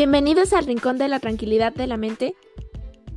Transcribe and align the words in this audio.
Bienvenidos 0.00 0.54
al 0.54 0.64
Rincón 0.64 0.96
de 0.96 1.08
la 1.08 1.20
Tranquilidad 1.20 1.74
de 1.74 1.86
la 1.86 1.98
Mente 1.98 2.34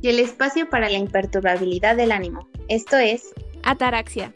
y 0.02 0.08
el 0.10 0.18
espacio 0.18 0.68
para 0.68 0.90
la 0.90 0.98
imperturbabilidad 0.98 1.96
del 1.96 2.12
ánimo. 2.12 2.46
Esto 2.68 2.98
es 2.98 3.32
Ataraxia. 3.62 4.34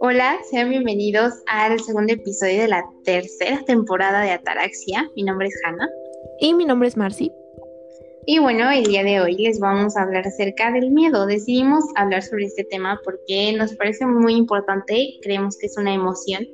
Hola, 0.00 0.36
sean 0.50 0.68
bienvenidos 0.68 1.32
al 1.46 1.80
segundo 1.80 2.12
episodio 2.12 2.60
de 2.60 2.68
la 2.68 2.84
tercera 3.04 3.64
temporada 3.64 4.20
de 4.20 4.32
Ataraxia. 4.32 5.10
Mi 5.16 5.22
nombre 5.22 5.48
es 5.48 5.58
Hanna. 5.64 5.88
Y 6.40 6.52
mi 6.52 6.66
nombre 6.66 6.88
es 6.88 6.98
Marcy. 6.98 7.32
Y 8.28 8.40
bueno, 8.40 8.68
el 8.72 8.82
día 8.82 9.04
de 9.04 9.20
hoy 9.20 9.36
les 9.36 9.60
vamos 9.60 9.96
a 9.96 10.02
hablar 10.02 10.26
acerca 10.26 10.72
del 10.72 10.90
miedo. 10.90 11.26
Decidimos 11.26 11.84
hablar 11.94 12.24
sobre 12.24 12.46
este 12.46 12.64
tema 12.64 13.00
porque 13.04 13.52
nos 13.52 13.76
parece 13.76 14.04
muy 14.04 14.34
importante, 14.34 15.14
creemos 15.22 15.56
que 15.56 15.66
es 15.66 15.78
una 15.78 15.94
emoción 15.94 16.44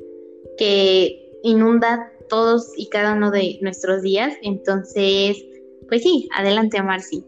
que 0.59 1.31
inunda 1.43 2.13
todos 2.29 2.71
y 2.77 2.91
cada 2.91 3.15
uno 3.15 3.31
de 3.31 3.59
nuestros 3.63 4.03
días. 4.03 4.35
Entonces, 4.43 5.43
pues 5.89 6.03
sí, 6.03 6.29
adelante 6.37 6.83
Marci. 6.83 7.25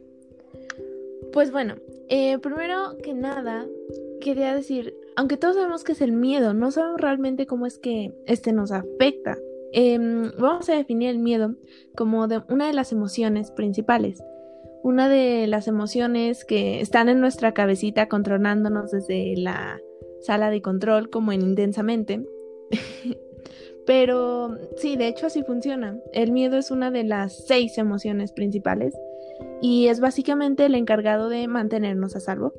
Pues 1.33 1.51
bueno, 1.51 1.77
eh, 2.11 2.37
primero 2.37 2.99
que 3.03 3.15
nada, 3.15 3.67
quería 4.21 4.55
decir, 4.55 4.95
aunque 5.17 5.39
todos 5.39 5.57
sabemos 5.57 5.85
que 5.85 5.93
es 5.93 6.03
el 6.03 6.13
miedo, 6.13 6.53
no 6.53 6.71
sabemos 6.71 7.01
realmente 7.01 7.47
cómo 7.47 7.65
es 7.65 7.79
que 7.79 8.13
este 8.27 8.53
nos 8.53 8.73
afecta. 8.73 9.39
Em, 9.73 10.31
vamos 10.39 10.69
a 10.69 10.75
definir 10.75 11.09
el 11.09 11.19
miedo 11.19 11.55
como 11.97 12.29
de 12.29 12.43
una 12.51 12.67
de 12.67 12.75
las 12.75 12.93
emociones 12.93 13.51
principales 13.51 14.23
una 14.85 15.09
de 15.09 15.47
las 15.47 15.67
emociones 15.67 16.45
que 16.45 16.83
están 16.83 17.09
en 17.09 17.19
nuestra 17.19 17.55
cabecita 17.55 18.07
controlándonos 18.07 18.91
desde 18.91 19.35
la 19.35 19.81
sala 20.21 20.51
de 20.51 20.61
control 20.61 21.09
como 21.09 21.33
en 21.33 21.41
intensamente. 21.41 22.23
Pero 23.87 24.59
sí, 24.77 24.97
de 24.97 25.09
hecho 25.09 25.27
así 25.27 25.43
funciona. 25.43 25.99
El 26.13 26.33
miedo 26.33 26.59
es 26.59 26.71
una 26.71 26.91
de 26.91 27.03
las 27.03 27.47
seis 27.47 27.79
emociones 27.79 28.33
principales 28.33 28.95
y 29.63 29.89
es 29.89 30.01
básicamente 30.01 30.67
el 30.67 30.75
encargado 30.75 31.31
de 31.31 31.49
mantenernos 31.49 32.15
a 32.15 32.21
salvo. 32.21 32.53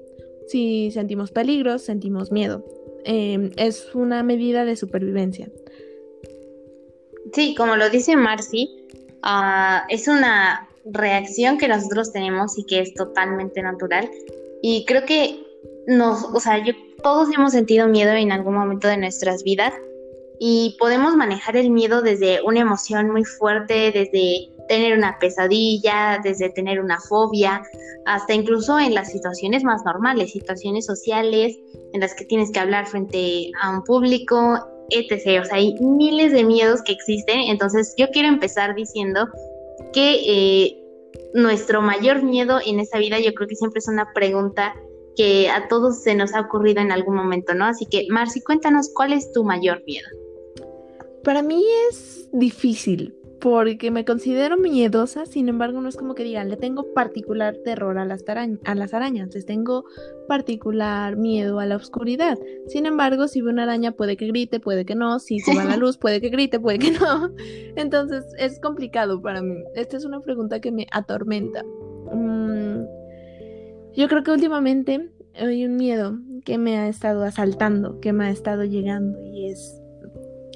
Si 0.48 0.90
sentimos 0.90 1.32
peligros, 1.32 1.84
sentimos 1.84 2.32
miedo. 2.32 2.66
Em, 3.04 3.52
es 3.56 3.94
una 3.94 4.24
medida 4.24 4.66
de 4.66 4.76
supervivencia. 4.76 5.48
Sí, 7.34 7.54
como 7.54 7.76
lo 7.76 7.88
dice 7.92 8.16
Marcy, 8.16 8.68
ah, 9.22 9.86
es 9.90 10.08
una 10.08 10.70
reacción 10.92 11.58
que 11.58 11.68
nosotros 11.68 12.12
tenemos 12.12 12.58
y 12.58 12.66
que 12.66 12.82
es 12.82 12.94
totalmente 12.94 13.62
natural. 13.62 14.10
Y 14.62 14.86
creo 14.86 15.06
que 15.06 15.44
nos, 15.88 16.24
o 16.24 16.40
sea, 16.40 16.64
yo, 16.64 16.74
todos 17.04 17.30
hemos 17.36 17.52
sentido 17.52 17.88
miedo 17.88 18.12
en 18.12 18.32
algún 18.32 18.56
momento 18.56 18.88
de 18.88 18.98
nuestras 18.98 19.44
vidas 19.44 19.74
y 20.40 20.76
podemos 20.80 21.16
manejar 21.16 21.56
el 21.56 21.70
miedo 21.70 22.02
desde 22.02 22.42
una 22.44 22.60
emoción 22.62 23.10
muy 23.12 23.24
fuerte, 23.24 23.92
desde 23.92 24.50
tener 24.68 24.98
una 24.98 25.18
pesadilla, 25.20 26.20
desde 26.24 26.50
tener 26.50 26.80
una 26.80 27.00
fobia, 27.00 27.64
hasta 28.06 28.34
incluso 28.34 28.80
en 28.80 28.94
las 28.94 29.12
situaciones 29.12 29.64
más 29.64 29.84
normales, 29.86 30.32
situaciones 30.32 30.86
sociales 30.86 31.56
en 31.94 32.02
las 32.02 32.14
que 32.16 32.26
tienes 32.26 32.52
que 32.52 32.60
hablar 32.60 32.88
frente 32.88 33.52
a 33.62 33.72
un 33.72 33.84
público, 33.84 34.60
etc. 34.90 35.42
O 35.42 35.46
sea, 35.46 35.56
hay 35.56 35.76
miles 35.80 36.32
de 36.32 36.44
miedos 36.44 36.82
que 36.84 36.92
existen. 36.94 37.40
Entonces, 37.42 37.94
yo 37.98 38.08
quiero 38.12 38.28
empezar 38.28 38.76
diciendo 38.76 39.28
que 39.96 40.22
eh, 40.28 40.78
nuestro 41.34 41.82
mayor 41.82 42.22
miedo 42.22 42.60
en 42.64 42.82
esta 42.82 43.00
vida, 43.00 43.18
yo 43.20 43.34
creo 43.34 43.48
que 43.48 43.56
siempre 43.56 43.80
es 43.80 43.88
una 43.88 44.12
pregunta 44.14 44.76
que 45.16 45.50
a 45.50 45.70
todos 45.70 46.04
se 46.04 46.14
nos 46.14 46.34
ha 46.34 46.42
ocurrido 46.42 46.82
en 46.82 46.92
algún 46.92 47.16
momento, 47.16 47.54
¿no? 47.54 47.66
Así 47.66 47.86
que, 47.86 48.06
Marci, 48.10 48.42
cuéntanos 48.42 48.92
cuál 48.94 49.14
es 49.14 49.32
tu 49.32 49.46
mayor 49.46 49.82
miedo. 49.86 50.08
Para 51.24 51.42
mí 51.42 51.64
es 51.90 52.28
difícil, 52.34 53.16
porque 53.46 53.92
me 53.92 54.06
considero 54.06 54.58
miedosa, 54.58 55.28
sin 55.28 55.50
embargo 55.50 55.80
no 55.80 55.88
es 55.88 55.98
como 55.98 56.16
que 56.16 56.24
diga, 56.24 56.44
le 56.44 56.58
tengo 56.58 56.96
particular 56.96 57.56
terror 57.64 58.00
a 58.00 58.04
las, 58.04 58.26
a 58.28 58.74
las 58.74 58.94
arañas, 58.96 59.36
les 59.36 59.46
tengo 59.46 59.86
particular 60.28 61.16
miedo 61.16 61.60
a 61.60 61.68
la 61.68 61.76
oscuridad. 61.76 62.40
Sin 62.66 62.88
embargo, 62.88 63.28
si 63.28 63.42
ve 63.42 63.52
una 63.52 63.62
araña 63.62 63.92
puede 63.92 64.18
que 64.18 64.26
grite, 64.26 64.60
puede 64.60 64.84
que 64.84 64.96
no, 64.96 65.20
si 65.20 65.42
se 65.42 65.56
va 65.56 65.64
la 65.64 65.78
luz 65.78 66.00
puede 66.00 66.22
que 66.22 66.30
grite, 66.30 66.60
puede 66.60 66.80
que 66.80 66.90
no. 66.90 67.30
Entonces 67.76 68.26
es 68.40 68.60
complicado 68.60 69.22
para 69.22 69.44
mí. 69.44 69.64
Esta 69.76 69.98
es 69.98 70.06
una 70.06 70.22
pregunta 70.22 70.60
que 70.60 70.72
me 70.72 70.88
atormenta. 70.92 71.64
Mm, 72.12 72.84
yo 73.94 74.08
creo 74.08 74.24
que 74.24 74.32
últimamente 74.32 75.12
hay 75.36 75.68
un 75.68 75.76
miedo 75.76 76.18
que 76.46 76.58
me 76.58 76.80
ha 76.80 76.88
estado 76.88 77.24
asaltando, 77.24 78.00
que 78.00 78.12
me 78.12 78.26
ha 78.26 78.32
estado 78.32 78.64
llegando 78.64 79.24
y 79.24 79.52
es 79.52 79.80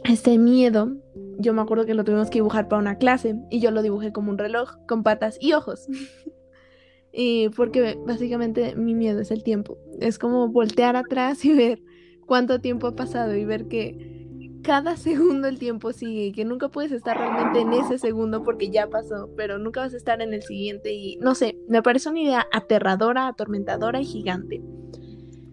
este 0.06 0.40
miedo 0.40 0.98
yo 1.40 1.54
me 1.54 1.62
acuerdo 1.62 1.86
que 1.86 1.94
lo 1.94 2.04
tuvimos 2.04 2.30
que 2.30 2.40
dibujar 2.40 2.68
para 2.68 2.82
una 2.82 2.98
clase 2.98 3.36
y 3.50 3.62
yo 3.62 3.72
lo 3.72 3.82
dibujé 3.82 4.12
como 4.12 4.30
un 4.30 4.38
reloj 4.38 4.78
con 4.88 5.04
patas 5.04 5.38
y 5.40 5.54
ojos. 5.54 5.88
y 7.14 7.50
porque 7.50 7.98
básicamente 8.06 8.76
mi 8.76 8.94
miedo 8.94 9.22
es 9.22 9.32
el 9.32 9.44
tiempo. 9.44 9.78
Es 10.00 10.20
como 10.20 10.50
voltear 10.50 10.96
atrás 10.96 11.44
y 11.46 11.54
ver 11.54 11.82
cuánto 12.26 12.60
tiempo 12.60 12.88
ha 12.88 12.96
pasado 12.96 13.36
y 13.36 13.46
ver 13.46 13.68
que 13.68 14.20
cada 14.64 14.98
segundo 14.98 15.48
el 15.48 15.58
tiempo 15.58 15.94
sigue 15.94 16.26
y 16.26 16.32
que 16.34 16.46
nunca 16.46 16.68
puedes 16.70 16.92
estar 16.92 17.18
realmente 17.18 17.62
en 17.62 17.74
ese 17.74 17.98
segundo 17.98 18.44
porque 18.44 18.70
ya 18.70 18.88
pasó, 18.88 19.30
pero 19.38 19.58
nunca 19.58 19.80
vas 19.80 19.94
a 19.94 19.98
estar 19.98 20.22
en 20.22 20.34
el 20.34 20.44
siguiente 20.44 20.94
y 20.94 21.18
no 21.18 21.36
sé, 21.36 21.58
me 21.68 21.82
parece 21.82 22.10
una 22.10 22.20
idea 22.20 22.48
aterradora, 22.52 23.28
atormentadora 23.28 24.02
y 24.02 24.06
gigante. 24.06 24.62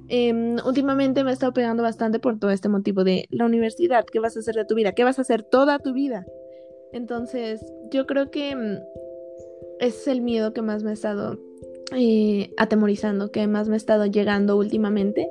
Em, 0.08 0.56
últimamente 0.64 1.24
me 1.24 1.30
he 1.30 1.32
estado 1.32 1.52
pegando 1.52 1.82
bastante 1.82 2.18
por 2.18 2.38
todo 2.38 2.50
este 2.50 2.68
motivo 2.68 3.04
de 3.04 3.26
la 3.30 3.44
universidad, 3.44 4.04
¿qué 4.04 4.20
vas 4.20 4.36
a 4.36 4.40
hacer 4.40 4.54
de 4.54 4.64
tu 4.64 4.74
vida? 4.74 4.92
¿Qué 4.92 5.04
vas 5.04 5.18
a 5.18 5.22
hacer 5.22 5.42
toda 5.42 5.78
tu 5.78 5.92
vida? 5.92 6.26
Entonces, 6.92 7.60
yo 7.90 8.06
creo 8.06 8.30
que 8.30 8.54
mm, 8.54 8.78
es 9.80 10.06
el 10.06 10.20
miedo 10.22 10.52
que 10.52 10.62
más 10.62 10.82
me 10.82 10.90
ha 10.90 10.94
estado 10.94 11.38
eh, 11.94 12.50
atemorizando, 12.56 13.30
que 13.30 13.46
más 13.46 13.68
me 13.68 13.74
ha 13.74 13.76
estado 13.76 14.06
llegando 14.06 14.56
últimamente. 14.56 15.28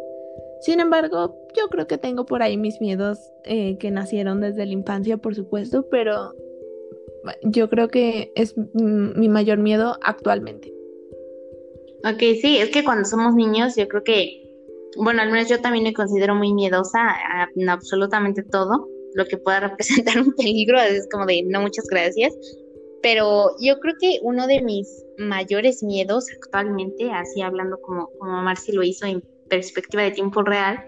Sin 0.61 0.79
embargo, 0.79 1.37
yo 1.55 1.67
creo 1.69 1.87
que 1.87 1.97
tengo 1.97 2.25
por 2.25 2.41
ahí 2.41 2.57
mis 2.57 2.81
miedos 2.81 3.19
eh, 3.43 3.77
que 3.77 3.91
nacieron 3.91 4.41
desde 4.41 4.65
la 4.65 4.73
infancia, 4.73 5.17
por 5.17 5.35
supuesto, 5.35 5.87
pero 5.89 6.33
yo 7.43 7.69
creo 7.69 7.87
que 7.87 8.31
es 8.35 8.55
mi 8.73 9.29
mayor 9.29 9.57
miedo 9.57 9.97
actualmente. 10.01 10.73
Ok, 12.03 12.19
sí, 12.39 12.57
es 12.57 12.69
que 12.69 12.83
cuando 12.83 13.05
somos 13.05 13.33
niños 13.33 13.75
yo 13.75 13.87
creo 13.87 14.03
que 14.03 14.44
bueno, 14.95 15.22
al 15.22 15.31
menos 15.31 15.50
yo 15.50 15.59
también 15.61 15.83
me 15.83 15.94
considero 15.94 16.35
muy 16.35 16.53
miedosa 16.53 17.00
a, 17.00 17.47
absolutamente 17.69 18.44
todo. 18.44 18.88
Lo 19.13 19.25
que 19.25 19.38
pueda 19.38 19.59
representar 19.69 20.19
un 20.19 20.33
peligro, 20.33 20.79
es 20.79 21.07
como 21.11 21.25
de 21.25 21.44
no 21.44 21.61
muchas 21.61 21.85
gracias, 21.89 22.33
pero 23.01 23.51
yo 23.59 23.79
creo 23.79 23.95
que 24.00 24.19
uno 24.23 24.47
de 24.47 24.61
mis 24.61 25.05
mayores 25.17 25.84
miedos 25.84 26.25
actualmente, 26.35 27.11
así 27.11 27.41
hablando 27.41 27.79
como, 27.79 28.09
como 28.19 28.41
Marcy 28.41 28.72
lo 28.72 28.84
hizo 28.84 29.05
en 29.05 29.23
perspectiva 29.50 30.03
de 30.03 30.11
tiempo 30.11 30.41
real, 30.41 30.84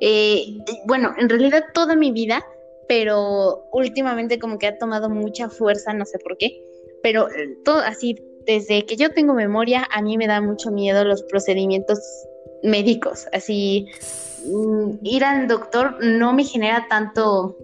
eh, 0.00 0.56
bueno, 0.86 1.12
en 1.18 1.28
realidad 1.28 1.64
toda 1.74 1.96
mi 1.96 2.12
vida, 2.12 2.44
pero 2.88 3.64
últimamente 3.72 4.38
como 4.38 4.58
que 4.58 4.66
ha 4.66 4.78
tomado 4.78 5.10
mucha 5.10 5.48
fuerza, 5.48 5.92
no 5.92 6.06
sé 6.06 6.18
por 6.18 6.36
qué, 6.38 6.64
pero 7.02 7.28
eh, 7.28 7.56
todo 7.64 7.78
así, 7.78 8.16
desde 8.46 8.86
que 8.86 8.96
yo 8.96 9.10
tengo 9.10 9.34
memoria, 9.34 9.86
a 9.92 10.02
mí 10.02 10.16
me 10.16 10.26
da 10.26 10.40
mucho 10.40 10.70
miedo 10.70 11.04
los 11.04 11.22
procedimientos 11.24 11.98
médicos, 12.62 13.26
así 13.32 13.86
mm, 14.46 14.98
ir 15.02 15.24
al 15.24 15.48
doctor 15.48 15.96
no 16.02 16.32
me 16.32 16.44
genera 16.44 16.86
tanto 16.88 17.56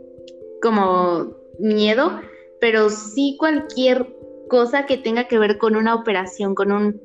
como 0.63 1.35
miedo, 1.59 2.21
pero 2.61 2.91
sí 2.91 3.37
cualquier 3.39 4.15
cosa 4.49 4.87
que 4.87 4.97
tenga 4.97 5.29
que 5.29 5.39
ver 5.39 5.59
con 5.59 5.77
una 5.77 5.95
operación, 5.95 6.55
con 6.55 6.73
un 6.73 7.01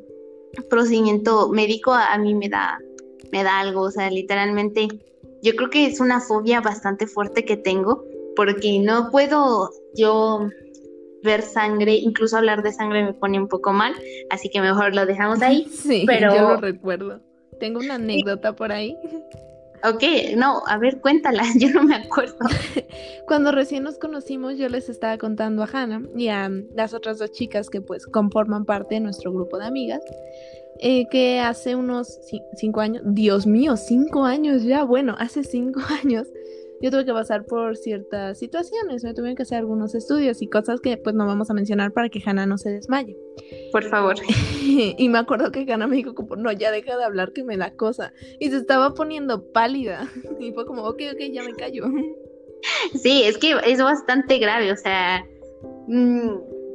procedimiento 0.69 1.49
médico, 1.49 1.93
a, 1.93 2.17
mí 2.17 2.35
me 2.35 2.49
da, 2.49 2.79
me 3.31 3.43
da 3.43 3.59
algo, 3.59 3.81
o 3.81 3.91
sea, 3.91 4.09
literalmente, 4.09 4.87
yo 5.41 5.55
creo 5.55 5.69
que 5.69 5.85
es 5.85 5.99
una 5.99 6.19
fobia 6.19 6.61
bastante 6.61 7.07
fuerte 7.07 7.45
que 7.45 7.57
tengo, 7.57 8.03
porque 8.35 8.79
no 8.79 9.09
puedo 9.11 9.71
yo 9.95 10.49
ver 11.23 11.41
sangre, 11.41 11.93
incluso 11.93 12.37
hablar 12.37 12.63
de 12.63 12.73
sangre 12.73 13.03
me 13.03 13.13
pone 13.13 13.39
un 13.39 13.47
poco 13.47 13.73
mal, 13.73 13.93
así 14.29 14.49
que 14.49 14.61
mejor 14.61 14.95
lo 14.95 15.05
dejamos 15.05 15.41
ahí. 15.41 15.67
Sí, 15.71 16.03
pero 16.05 16.35
yo 16.35 16.41
lo 16.41 16.57
recuerdo. 16.57 17.21
Tengo 17.61 17.79
una 17.79 17.93
anécdota 17.95 18.53
por 18.53 18.71
ahí. 18.71 18.97
Ok, 19.83 20.03
no, 20.35 20.63
a 20.65 20.79
ver, 20.79 20.99
cuéntala, 20.99 21.43
yo 21.59 21.69
no 21.69 21.83
me 21.83 21.93
acuerdo. 21.95 22.37
Cuando 23.27 23.51
recién 23.51 23.83
nos 23.83 23.99
conocimos, 23.99 24.57
yo 24.57 24.67
les 24.67 24.89
estaba 24.89 25.19
contando 25.19 25.61
a 25.61 25.69
Hannah 25.71 26.01
y 26.17 26.29
a 26.29 26.49
las 26.73 26.95
otras 26.95 27.19
dos 27.19 27.31
chicas 27.31 27.69
que 27.69 27.79
pues 27.79 28.07
conforman 28.07 28.65
parte 28.65 28.95
de 28.95 29.01
nuestro 29.01 29.31
grupo 29.31 29.59
de 29.59 29.65
amigas, 29.65 30.01
eh, 30.79 31.05
que 31.11 31.39
hace 31.39 31.75
unos 31.75 32.19
cinco 32.55 32.81
años, 32.81 33.03
Dios 33.05 33.45
mío, 33.45 33.77
cinco 33.77 34.23
años 34.23 34.63
ya, 34.63 34.83
bueno, 34.83 35.15
hace 35.19 35.43
cinco 35.43 35.81
años, 36.03 36.27
yo 36.81 36.91
tuve 36.91 37.05
que 37.05 37.13
pasar 37.13 37.45
por 37.45 37.77
ciertas 37.77 38.39
situaciones, 38.39 39.03
me 39.03 39.13
tuve 39.13 39.35
que 39.35 39.43
hacer 39.43 39.59
algunos 39.59 39.95
estudios 39.95 40.41
y 40.41 40.47
cosas 40.47 40.81
que 40.81 40.97
pues 40.97 41.15
no 41.15 41.25
vamos 41.25 41.49
a 41.49 41.53
mencionar 41.53 41.91
para 41.93 42.09
que 42.09 42.21
Hannah 42.25 42.45
no 42.45 42.57
se 42.57 42.71
desmaye. 42.71 43.17
Por 43.71 43.83
favor. 43.83 44.15
y 44.63 45.09
me 45.09 45.19
acuerdo 45.19 45.51
que 45.51 45.71
Hannah 45.71 45.87
me 45.87 45.97
dijo 45.97 46.15
como, 46.15 46.35
no, 46.35 46.51
ya 46.51 46.71
deja 46.71 46.97
de 46.97 47.03
hablar 47.03 47.33
que 47.33 47.43
me 47.43 47.57
da 47.57 47.71
cosa. 47.71 48.13
Y 48.39 48.49
se 48.49 48.57
estaba 48.57 48.93
poniendo 48.93 49.51
pálida. 49.51 50.09
Y 50.39 50.51
fue 50.53 50.65
como, 50.65 50.83
ok, 50.83 51.01
ok, 51.13 51.19
ya 51.31 51.43
me 51.43 51.53
callo. 51.53 51.85
Sí, 52.95 53.23
es 53.23 53.37
que 53.37 53.55
es 53.65 53.81
bastante 53.81 54.37
grave, 54.39 54.71
o 54.71 54.77
sea, 54.77 55.25
mm, 55.87 56.29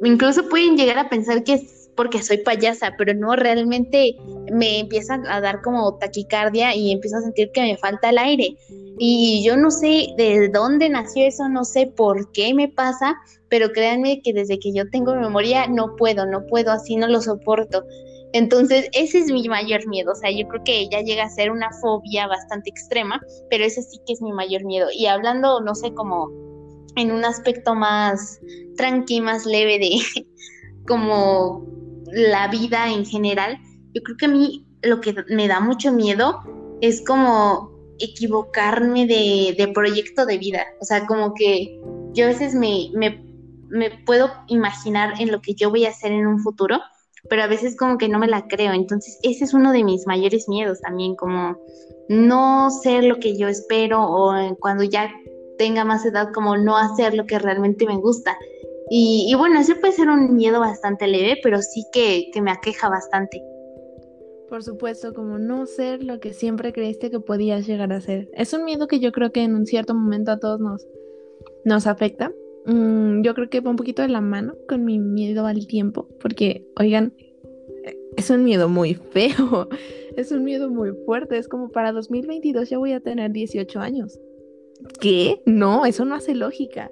incluso 0.04 0.48
pueden 0.48 0.76
llegar 0.76 0.98
a 0.98 1.08
pensar 1.08 1.42
que 1.44 1.54
es 1.54 1.75
porque 1.96 2.22
soy 2.22 2.38
payasa, 2.38 2.94
pero 2.96 3.14
no, 3.14 3.34
realmente 3.34 4.16
me 4.52 4.80
empieza 4.80 5.20
a 5.28 5.40
dar 5.40 5.62
como 5.62 5.96
taquicardia 5.98 6.74
y 6.74 6.92
empiezo 6.92 7.16
a 7.16 7.22
sentir 7.22 7.50
que 7.52 7.62
me 7.62 7.76
falta 7.76 8.10
el 8.10 8.18
aire. 8.18 8.56
Y 8.98 9.42
yo 9.44 9.56
no 9.56 9.70
sé 9.70 10.08
de 10.16 10.48
dónde 10.48 10.88
nació 10.88 11.26
eso, 11.26 11.48
no 11.48 11.64
sé 11.64 11.86
por 11.86 12.30
qué 12.32 12.54
me 12.54 12.68
pasa, 12.68 13.16
pero 13.48 13.70
créanme 13.70 14.22
que 14.22 14.32
desde 14.32 14.58
que 14.58 14.72
yo 14.72 14.88
tengo 14.90 15.14
memoria 15.14 15.66
no 15.66 15.96
puedo, 15.96 16.26
no 16.26 16.46
puedo, 16.46 16.72
así 16.72 16.96
no 16.96 17.06
lo 17.06 17.20
soporto. 17.20 17.84
Entonces, 18.32 18.88
ese 18.92 19.20
es 19.20 19.26
mi 19.26 19.48
mayor 19.48 19.86
miedo. 19.86 20.12
O 20.12 20.14
sea, 20.14 20.30
yo 20.30 20.46
creo 20.48 20.62
que 20.64 20.88
ya 20.88 21.00
llega 21.00 21.24
a 21.24 21.30
ser 21.30 21.50
una 21.50 21.70
fobia 21.80 22.26
bastante 22.26 22.70
extrema, 22.70 23.20
pero 23.50 23.64
ese 23.64 23.82
sí 23.82 23.98
que 24.06 24.12
es 24.12 24.20
mi 24.20 24.32
mayor 24.32 24.64
miedo. 24.64 24.88
Y 24.92 25.06
hablando, 25.06 25.60
no 25.60 25.74
sé, 25.74 25.92
como 25.94 26.30
en 26.96 27.12
un 27.12 27.24
aspecto 27.24 27.74
más 27.74 28.40
tranqui, 28.76 29.20
más 29.20 29.46
leve 29.46 29.78
de 29.78 30.26
como 30.86 31.66
la 32.12 32.48
vida 32.48 32.90
en 32.90 33.04
general, 33.04 33.58
yo 33.92 34.02
creo 34.02 34.16
que 34.16 34.26
a 34.26 34.28
mí 34.28 34.66
lo 34.82 35.00
que 35.00 35.14
me 35.28 35.48
da 35.48 35.60
mucho 35.60 35.92
miedo 35.92 36.40
es 36.80 37.04
como 37.04 37.70
equivocarme 37.98 39.06
de, 39.06 39.70
proyecto 39.74 40.26
de 40.26 40.38
vida. 40.38 40.66
O 40.80 40.84
sea, 40.84 41.06
como 41.06 41.34
que 41.34 41.80
yo 42.12 42.26
a 42.26 42.28
veces 42.28 42.54
me, 42.54 42.90
me, 42.94 43.24
me, 43.68 43.90
puedo 44.04 44.30
imaginar 44.48 45.20
en 45.20 45.32
lo 45.32 45.40
que 45.40 45.54
yo 45.54 45.70
voy 45.70 45.86
a 45.86 45.90
hacer 45.90 46.12
en 46.12 46.26
un 46.26 46.40
futuro, 46.40 46.80
pero 47.28 47.42
a 47.42 47.46
veces 47.46 47.76
como 47.76 47.98
que 47.98 48.08
no 48.08 48.18
me 48.18 48.28
la 48.28 48.46
creo. 48.46 48.72
Entonces, 48.72 49.18
ese 49.22 49.44
es 49.44 49.54
uno 49.54 49.72
de 49.72 49.84
mis 49.84 50.06
mayores 50.06 50.48
miedos 50.48 50.80
también, 50.80 51.16
como 51.16 51.56
no 52.08 52.70
ser 52.70 53.04
lo 53.04 53.18
que 53.18 53.36
yo 53.36 53.48
espero 53.48 54.02
o 54.02 54.56
cuando 54.60 54.84
ya 54.84 55.10
tenga 55.58 55.84
más 55.84 56.04
edad, 56.04 56.28
como 56.34 56.56
no 56.56 56.76
hacer 56.76 57.14
lo 57.14 57.26
que 57.26 57.38
realmente 57.38 57.86
me 57.86 57.96
gusta. 57.96 58.36
Y, 58.88 59.34
bueno, 59.36 59.58
ese 59.58 59.74
puede 59.74 59.92
ser 59.92 60.08
un 60.08 60.36
miedo 60.36 60.60
bastante 60.60 61.08
leve, 61.08 61.40
pero 61.42 61.60
sí 61.60 61.84
que, 61.92 62.30
me 62.40 62.52
aqueja 62.52 62.88
bastante. 62.88 63.42
Por 64.48 64.62
supuesto, 64.62 65.12
como 65.12 65.38
no 65.38 65.66
ser 65.66 66.04
lo 66.04 66.20
que 66.20 66.32
siempre 66.32 66.72
creíste 66.72 67.10
que 67.10 67.18
podías 67.18 67.66
llegar 67.66 67.92
a 67.92 68.00
ser. 68.00 68.28
Es 68.32 68.52
un 68.52 68.64
miedo 68.64 68.86
que 68.86 69.00
yo 69.00 69.10
creo 69.10 69.32
que 69.32 69.42
en 69.42 69.56
un 69.56 69.66
cierto 69.66 69.92
momento 69.92 70.30
a 70.30 70.38
todos 70.38 70.60
nos, 70.60 70.86
nos 71.64 71.88
afecta. 71.88 72.32
Mm, 72.66 73.22
yo 73.22 73.34
creo 73.34 73.50
que 73.50 73.60
va 73.60 73.70
un 73.70 73.76
poquito 73.76 74.02
de 74.02 74.08
la 74.08 74.20
mano 74.20 74.54
con 74.68 74.84
mi 74.84 75.00
miedo 75.00 75.46
al 75.46 75.66
tiempo, 75.66 76.08
porque, 76.20 76.64
oigan, 76.78 77.12
es 78.16 78.30
un 78.30 78.44
miedo 78.44 78.68
muy 78.68 78.94
feo, 78.94 79.68
es 80.16 80.30
un 80.30 80.44
miedo 80.44 80.70
muy 80.70 80.92
fuerte. 81.04 81.38
Es 81.38 81.48
como 81.48 81.70
para 81.70 81.90
2022 81.90 82.70
ya 82.70 82.78
voy 82.78 82.92
a 82.92 83.00
tener 83.00 83.32
18 83.32 83.80
años. 83.80 84.20
¿Qué? 85.00 85.42
No, 85.44 85.86
eso 85.86 86.04
no 86.04 86.14
hace 86.14 86.34
lógica. 86.34 86.90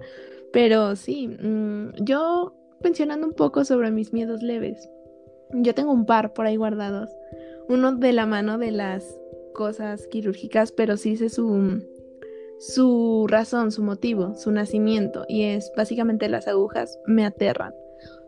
Pero 0.55 0.95
sí, 0.95 1.27
mm, 1.27 2.05
yo 2.05 2.55
mencionando 2.81 3.27
un 3.27 3.33
poco 3.33 3.65
sobre 3.65 3.91
mis 3.91 4.13
miedos 4.13 4.41
leves, 4.41 4.89
yo 5.51 5.75
tengo 5.75 5.93
un 5.93 6.07
par 6.07 6.33
por 6.33 6.47
ahí 6.47 6.55
guardados. 6.55 7.11
Uno 7.69 7.97
de 7.97 8.13
la 8.13 8.25
mano 8.25 8.57
de 8.57 8.71
las 8.71 9.05
cosas 9.53 10.07
quirúrgicas, 10.07 10.71
pero 10.71 10.97
sí 10.97 11.17
sé 11.17 11.29
su, 11.29 11.83
su 12.61 13.27
razón, 13.29 13.73
su 13.73 13.83
motivo, 13.83 14.37
su 14.37 14.53
nacimiento. 14.53 15.25
Y 15.29 15.43
es 15.43 15.73
básicamente 15.77 16.29
las 16.29 16.47
agujas 16.47 17.01
me 17.05 17.27
aterran. 17.27 17.75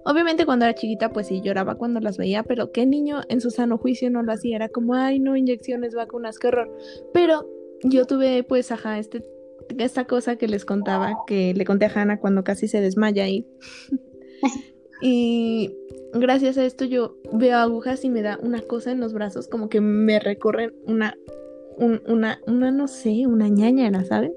Obviamente 0.05 0.46
cuando 0.46 0.64
era 0.64 0.75
chiquita 0.75 1.12
pues 1.12 1.28
sí 1.28 1.40
lloraba 1.43 1.76
cuando 1.76 2.00
las 2.00 2.19
veía, 2.19 2.43
pero 2.43 2.73
qué 2.73 2.87
niño 2.87 3.20
en 3.28 3.40
su 3.40 3.50
sano 3.50 3.78
juicio 3.78 4.11
no 4.11 4.25
lo 4.25 4.32
hacía, 4.32 4.56
era 4.56 4.69
como, 4.69 4.94
ay 4.94 5.20
no, 5.20 5.37
inyecciones, 5.37 5.94
vacunas, 5.94 6.40
qué 6.40 6.49
horror. 6.49 6.76
Pero 7.12 7.49
yo 7.84 8.05
tuve 8.05 8.43
pues, 8.43 8.73
ajá, 8.73 8.99
este 8.99 9.23
esta 9.79 10.05
cosa 10.05 10.37
que 10.37 10.49
les 10.49 10.65
contaba, 10.65 11.15
que 11.27 11.55
le 11.55 11.65
conté 11.65 11.87
a 11.87 11.93
Hannah 11.95 12.21
cuando 12.21 12.45
casi 12.45 12.69
se 12.69 12.81
desmaya 12.81 13.25
ahí. 13.25 13.47
y 15.03 15.75
gracias 16.15 16.59
a 16.59 16.65
esto 16.65 16.85
yo 16.85 17.17
veo 17.33 17.57
agujas 17.57 18.05
y 18.05 18.11
me 18.11 18.23
da 18.23 18.39
una 18.43 18.61
cosa 18.63 18.93
en 18.93 19.01
los 19.01 19.13
brazos, 19.13 19.49
como 19.49 19.69
que 19.69 19.81
me 19.81 20.19
recorren 20.19 20.75
una, 20.87 21.17
una, 21.79 22.41
una, 22.47 22.71
no 22.71 22.89
sé, 22.89 23.27
una 23.27 23.49
ñañara, 23.49 24.05
¿saben? 24.05 24.33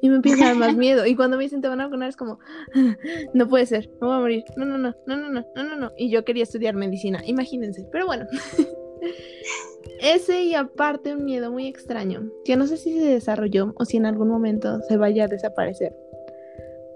Y 0.00 0.08
me 0.08 0.16
empieza 0.16 0.44
a 0.44 0.48
dar 0.48 0.56
más 0.56 0.76
miedo. 0.76 1.06
Y 1.06 1.16
cuando 1.16 1.36
me 1.36 1.44
dicen 1.44 1.60
te 1.60 1.68
van 1.68 1.80
a 1.80 1.86
vacunar 1.86 2.08
es 2.08 2.16
como, 2.16 2.38
ah, 2.74 2.96
no 3.34 3.48
puede 3.48 3.66
ser, 3.66 3.90
no 4.00 4.08
voy 4.08 4.16
a 4.16 4.20
morir. 4.20 4.44
No, 4.56 4.64
no, 4.64 4.78
no, 4.78 4.94
no, 5.06 5.16
no, 5.16 5.30
no, 5.30 5.44
no, 5.54 5.64
no, 5.64 5.76
no. 5.76 5.92
Y 5.96 6.10
yo 6.10 6.24
quería 6.24 6.42
estudiar 6.42 6.74
medicina, 6.74 7.22
imagínense. 7.24 7.86
Pero 7.90 8.06
bueno. 8.06 8.26
Ese 10.00 10.42
y 10.42 10.54
aparte 10.54 11.14
un 11.14 11.24
miedo 11.24 11.52
muy 11.52 11.66
extraño, 11.66 12.30
que 12.44 12.56
no 12.56 12.66
sé 12.66 12.76
si 12.76 12.98
se 12.98 13.06
desarrolló 13.06 13.72
o 13.76 13.84
si 13.84 13.96
en 13.96 14.06
algún 14.06 14.28
momento 14.28 14.80
se 14.88 14.96
vaya 14.96 15.24
a 15.24 15.28
desaparecer. 15.28 15.94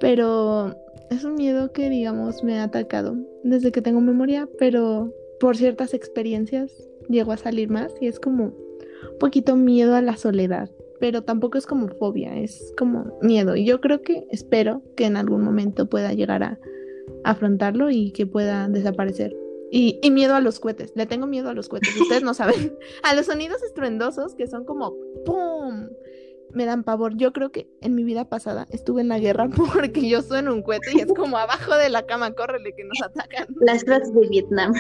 Pero 0.01 0.75
es 1.11 1.25
un 1.25 1.35
miedo 1.35 1.73
que, 1.73 1.89
digamos, 1.89 2.43
me 2.43 2.59
ha 2.59 2.65
atacado 2.65 3.17
desde 3.45 3.73
que 3.73 3.83
tengo 3.83 4.01
memoria, 4.01 4.49
pero 4.59 5.13
por 5.39 5.57
ciertas 5.57 5.95
experiencias 5.95 6.73
llego 7.09 7.33
a 7.33 7.37
salir 7.37 7.71
más 7.71 7.95
y 8.01 8.09
es 8.09 8.19
como 8.19 8.47
un 8.47 9.19
poquito 9.21 9.57
miedo 9.57 9.95
a 9.95 10.03
la 10.03 10.17
soledad, 10.17 10.71
pero 10.99 11.23
tampoco 11.23 11.59
es 11.59 11.67
como 11.67 11.89
fobia, 11.89 12.37
es 12.37 12.73
como 12.77 13.19
miedo. 13.23 13.55
Y 13.57 13.65
yo 13.65 13.81
creo 13.81 14.03
que 14.03 14.27
espero 14.31 14.83
que 14.97 15.05
en 15.05 15.17
algún 15.17 15.43
momento 15.43 15.89
pueda 15.89 16.13
llegar 16.13 16.43
a 16.43 16.59
afrontarlo 17.25 17.91
y 17.91 18.11
que 18.11 18.27
pueda 18.27 18.69
desaparecer. 18.69 19.37
Y, 19.71 20.01
miedo 20.11 20.35
a 20.35 20.41
los 20.41 20.61
cohetes. 20.61 20.93
Le 20.95 21.07
tengo 21.07 21.27
miedo 21.27 21.49
a 21.49 21.55
los 21.55 21.69
cohetes. 21.69 21.97
Ustedes 22.01 22.23
no 22.23 22.35
saben. 22.35 22.77
A 23.03 23.15
los 23.15 23.27
sonidos 23.27 23.63
estruendosos 23.63 24.35
que 24.35 24.47
son 24.47 24.65
como 24.65 24.95
¡pum! 25.25 25.89
Me 26.53 26.65
dan 26.65 26.85
pavor. 26.85 27.17
Yo 27.17 27.33
creo 27.33 27.51
que 27.51 27.69
en 27.81 27.95
mi 27.95 28.05
vida 28.05 28.29
pasada 28.29 28.67
estuve 28.71 29.01
en 29.03 29.09
la 29.09 29.19
guerra 29.19 29.49
porque 29.75 30.09
yo 30.09 30.23
sueno 30.23 30.55
un 30.55 30.63
cohete 30.63 30.93
y 30.95 31.01
es 31.01 31.13
como 31.13 31.37
abajo 31.37 31.77
de 31.77 31.89
la 31.89 32.07
cama, 32.07 32.33
córrele 32.33 32.73
que 32.75 32.85
nos 32.85 33.03
atacan. 33.03 33.49
Las 33.61 33.85
frases 33.85 34.15
de 34.15 34.29
Vietnam. 34.29 34.73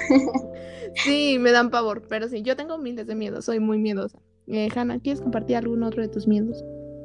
Sí, 0.94 1.38
me 1.38 1.50
dan 1.52 1.70
pavor. 1.70 2.02
Pero 2.08 2.28
sí, 2.28 2.42
yo 2.42 2.56
tengo 2.56 2.78
miles 2.78 3.06
de 3.06 3.14
miedos. 3.14 3.44
Soy 3.44 3.60
muy 3.60 3.78
miedosa. 3.78 4.18
Eh, 4.46 4.68
Hanna, 4.74 5.00
¿quieres 5.00 5.20
compartir 5.20 5.56
algún 5.56 5.82
otro 5.82 6.02
de 6.02 6.08
tus 6.08 6.28
miedos? 6.28 6.62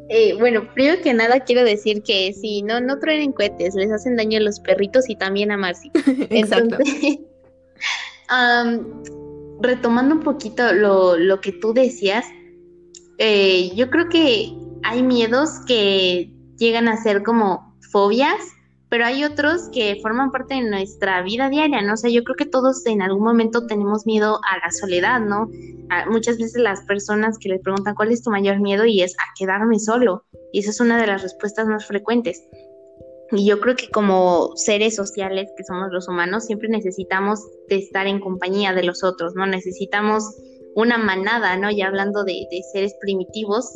Eh, 0.10 0.36
bueno, 0.38 0.68
primero 0.74 1.01
que 1.01 1.13
nada 1.13 1.39
quiero 1.39 1.63
decir 1.63 2.04
que 2.04 2.33
si 2.33 2.62
no, 2.63 2.81
no 2.81 3.00
truenen 3.00 3.31
cohetes, 3.31 3.75
les 3.75 3.92
hacen 3.92 4.18
daño 4.18 4.39
a 4.39 4.42
los 4.42 4.60
perritos 4.60 5.10
y 5.10 5.16
también 5.16 5.51
a 5.51 5.57
Marcy. 5.57 5.89
Exacto. 6.30 6.76
Entonces, 6.78 7.19
retomando 9.61 10.16
un 10.16 10.21
poquito 10.21 10.73
lo, 10.73 11.42
que 11.42 11.52
tú 11.52 11.73
decías, 11.73 12.26
eh, 13.18 13.71
yo 13.76 13.90
creo 13.90 14.09
que 14.09 14.54
hay 14.83 15.04
miedos 15.04 15.59
que 15.68 16.33
llegan 16.57 16.88
a 16.88 17.02
ser 17.02 17.23
como 17.23 17.78
fobias, 17.92 18.42
pero 18.90 19.06
hay 19.06 19.23
otros 19.23 19.69
que 19.71 20.00
forman 20.02 20.31
parte 20.31 20.56
de 20.56 20.69
nuestra 20.69 21.21
vida 21.21 21.50
diaria, 21.50 21.81
¿no? 21.81 21.94
O 21.94 21.97
sea, 21.97 22.09
yo 22.09 22.23
creo 22.23 22.35
que 22.35 22.45
todos 22.45 22.85
en 22.85 23.02
algún 23.02 23.23
momento 23.23 23.66
tenemos 23.66 24.06
miedo 24.06 24.40
a 24.50 24.57
la 24.66 24.71
soledad, 24.71 25.19
¿no? 25.19 25.50
muchas 26.09 26.38
veces 26.38 26.61
las 26.61 26.81
personas 26.83 27.38
que 27.38 27.50
les 27.50 27.61
preguntan 27.61 27.95
cuál 27.95 28.11
es 28.11 28.23
tu 28.23 28.30
mayor 28.30 28.59
miedo 28.61 28.85
y 28.85 29.02
es 29.02 29.14
a 29.19 29.23
quedarme 29.38 29.78
solo, 29.78 30.23
y 30.54 30.59
esa 30.59 30.69
es 30.69 30.80
una 30.80 31.00
de 31.00 31.07
las 31.07 31.21
respuestas 31.21 31.68
más 31.68 31.85
frecuentes. 31.85 32.42
Y 33.31 33.45
yo 33.45 33.59
creo 33.59 33.76
que 33.76 33.90
como 33.90 34.52
seres 34.56 34.95
sociales 34.95 35.50
que 35.56 35.64
somos 35.64 35.92
los 35.92 36.07
humanos, 36.07 36.45
siempre 36.45 36.68
necesitamos 36.68 37.40
de 37.69 37.78
estar 37.78 38.07
en 38.07 38.19
compañía 38.19 38.73
de 38.73 38.83
los 38.83 39.04
otros, 39.04 39.35
¿no? 39.35 39.45
Necesitamos 39.45 40.35
una 40.76 40.97
manada, 40.97 41.56
¿no? 41.57 41.71
Ya 41.71 41.88
hablando 41.88 42.23
de, 42.23 42.47
de 42.52 42.61
seres 42.73 42.94
primitivos, 43.00 43.71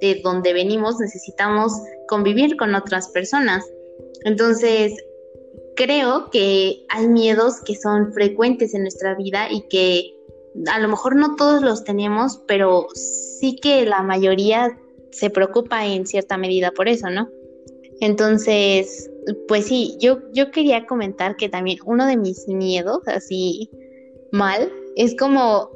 de 0.00 0.20
donde 0.22 0.52
venimos, 0.52 0.98
necesitamos 1.00 1.72
convivir 2.08 2.56
con 2.56 2.74
otras 2.74 3.08
personas. 3.08 3.64
Entonces, 4.24 4.94
creo 5.76 6.30
que 6.30 6.84
hay 6.88 7.08
miedos 7.08 7.60
que 7.64 7.74
son 7.74 8.12
frecuentes 8.12 8.74
en 8.74 8.82
nuestra 8.82 9.14
vida 9.14 9.50
y 9.50 9.62
que 9.68 10.14
a 10.70 10.78
lo 10.78 10.88
mejor 10.88 11.16
no 11.16 11.36
todos 11.36 11.62
los 11.62 11.84
tenemos, 11.84 12.40
pero 12.46 12.86
sí 12.94 13.56
que 13.56 13.86
la 13.86 14.02
mayoría 14.02 14.78
se 15.10 15.30
preocupa 15.30 15.86
en 15.86 16.06
cierta 16.06 16.36
medida 16.36 16.70
por 16.72 16.88
eso, 16.88 17.10
¿no? 17.10 17.28
Entonces, 18.00 19.10
pues 19.46 19.66
sí, 19.66 19.96
yo, 20.00 20.20
yo 20.32 20.50
quería 20.50 20.86
comentar 20.86 21.36
que 21.36 21.48
también 21.48 21.78
uno 21.84 22.06
de 22.06 22.16
mis 22.16 22.48
miedos, 22.48 23.06
así 23.06 23.70
mal, 24.32 24.72
es 24.96 25.14
como 25.16 25.70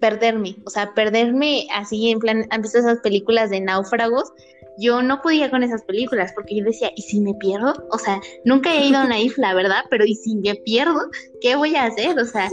perderme, 0.00 0.56
o 0.64 0.70
sea, 0.70 0.94
perderme 0.94 1.66
así 1.74 2.10
en 2.10 2.18
plan, 2.18 2.46
¿han 2.50 2.62
visto 2.62 2.78
esas 2.78 3.00
películas 3.00 3.50
de 3.50 3.60
náufragos? 3.60 4.32
Yo 4.78 5.02
no 5.02 5.20
podía 5.20 5.50
con 5.50 5.62
esas 5.62 5.82
películas 5.84 6.32
porque 6.34 6.56
yo 6.56 6.64
decía, 6.64 6.90
¿y 6.96 7.02
si 7.02 7.20
me 7.20 7.34
pierdo? 7.34 7.74
O 7.90 7.98
sea, 7.98 8.20
nunca 8.44 8.74
he 8.74 8.86
ido 8.86 8.98
a 8.98 9.04
una 9.04 9.20
isla, 9.20 9.54
¿verdad? 9.54 9.84
Pero 9.90 10.04
¿y 10.04 10.14
si 10.14 10.36
me 10.36 10.54
pierdo? 10.54 11.10
¿Qué 11.40 11.56
voy 11.56 11.76
a 11.76 11.84
hacer? 11.86 12.18
O 12.18 12.24
sea, 12.24 12.48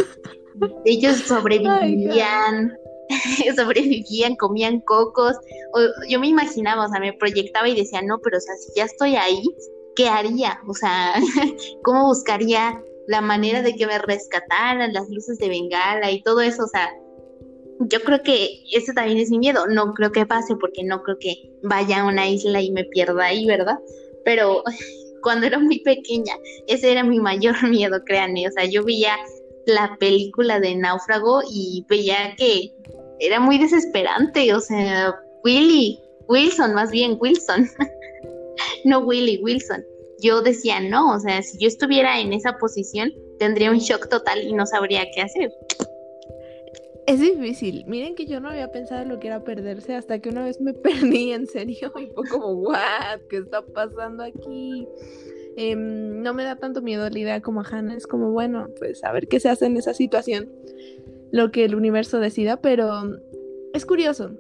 ellos 0.86 1.18
sobrevivían, 1.18 2.78
sobrevivían, 3.56 4.36
comían 4.36 4.82
cocos. 4.82 5.36
O, 5.74 5.80
yo 6.08 6.20
me 6.20 6.28
imaginaba, 6.28 6.86
o 6.86 6.90
sea, 6.90 7.00
me 7.00 7.14
proyectaba 7.14 7.68
y 7.68 7.76
decía, 7.76 8.02
no, 8.02 8.20
pero 8.20 8.38
o 8.38 8.42
sea, 8.42 8.56
si 8.56 8.72
ya 8.76 8.86
estoy 8.86 9.16
ahí, 9.16 9.44
¿qué 9.96 10.08
haría? 10.08 10.60
O 10.68 10.74
sea, 10.74 11.16
¿cómo 11.84 12.08
buscaría 12.08 12.82
la 13.08 13.22
manera 13.22 13.62
de 13.62 13.76
que 13.76 13.88
me 13.88 13.98
rescataran 13.98 14.94
las 14.94 15.10
luces 15.10 15.38
de 15.40 15.50
Bengala 15.50 16.12
y 16.12 16.22
todo 16.22 16.42
eso? 16.42 16.64
O 16.64 16.68
sea, 16.68 16.90
yo 17.80 18.02
creo 18.02 18.22
que 18.24 18.64
ese 18.72 18.94
también 18.94 19.18
es 19.18 19.30
mi 19.30 19.40
miedo. 19.40 19.66
No 19.68 19.94
creo 19.94 20.12
que 20.12 20.26
pase 20.26 20.56
porque 20.56 20.84
no 20.84 21.02
creo 21.02 21.18
que 21.20 21.52
vaya 21.64 22.02
a 22.02 22.06
una 22.06 22.30
isla 22.30 22.62
y 22.62 22.72
me 22.72 22.84
pierda 22.86 23.26
ahí, 23.26 23.46
¿verdad? 23.46 23.80
Pero 24.26 24.64
cuando 25.24 25.48
era 25.48 25.60
muy 25.60 25.80
pequeña, 25.80 26.34
ese 26.68 26.92
era 26.92 27.04
mi 27.04 27.20
mayor 27.20 27.56
miedo, 27.68 28.02
créanme. 28.06 28.48
O 28.48 28.52
sea, 28.52 28.66
yo 28.66 28.84
veía 28.84 29.16
la 29.70 29.96
película 30.00 30.60
de 30.60 30.76
Náufrago 30.76 31.42
y 31.50 31.86
veía 31.88 32.36
que 32.38 32.74
era 33.20 33.40
muy 33.40 33.58
desesperante. 33.58 34.54
O 34.54 34.60
sea, 34.60 35.16
Willy, 35.44 36.00
Wilson, 36.28 36.74
más 36.74 36.92
bien 36.92 37.18
Wilson. 37.20 37.68
no 38.86 39.00
Willy, 39.00 39.40
Wilson. 39.42 39.86
Yo 40.22 40.42
decía, 40.42 40.82
no, 40.82 41.16
o 41.16 41.20
sea, 41.20 41.42
si 41.42 41.58
yo 41.60 41.68
estuviera 41.68 42.20
en 42.20 42.34
esa 42.34 42.58
posición, 42.58 43.14
tendría 43.38 43.72
un 43.72 43.80
shock 43.80 44.10
total 44.10 44.44
y 44.44 44.54
no 44.54 44.66
sabría 44.66 45.06
qué 45.16 45.22
hacer. 45.22 45.52
Es 47.08 47.20
difícil. 47.20 47.86
Miren 47.88 48.14
que 48.14 48.28
yo 48.28 48.40
no 48.40 48.50
había 48.50 48.72
pensado 48.72 49.02
en 49.02 49.10
lo 49.10 49.20
que 49.20 49.28
era 49.28 49.44
perderse 49.44 49.96
hasta 49.96 50.20
que 50.20 50.30
una 50.30 50.44
vez 50.44 50.62
me 50.62 50.74
perdí 50.76 51.32
en 51.32 51.48
serio 51.48 51.92
y 52.00 52.06
fue 52.08 52.28
como, 52.30 52.52
¿what? 52.52 53.20
¿Qué 53.30 53.38
está 53.38 53.64
pasando 53.64 54.24
aquí? 54.24 54.88
Em, 55.62 56.22
no 56.22 56.34
me 56.34 56.46
da 56.46 56.56
tanto 56.56 56.82
miedo 56.82 57.10
la 57.10 57.20
idea 57.20 57.42
como 57.42 57.60
a 57.60 57.66
Hannah. 57.70 57.94
Es 57.94 58.08
como, 58.08 58.32
bueno, 58.32 58.70
pues 58.80 59.04
a 59.04 59.12
ver 59.12 59.28
qué 59.28 59.42
se 59.42 59.50
hace 59.50 59.66
en 59.66 59.76
esa 59.76 59.94
situación. 59.94 60.48
Lo 61.34 61.52
que 61.52 61.66
el 61.66 61.76
universo 61.76 62.22
decida, 62.22 62.62
pero 62.62 62.88
es 63.74 63.86
curioso 63.86 64.32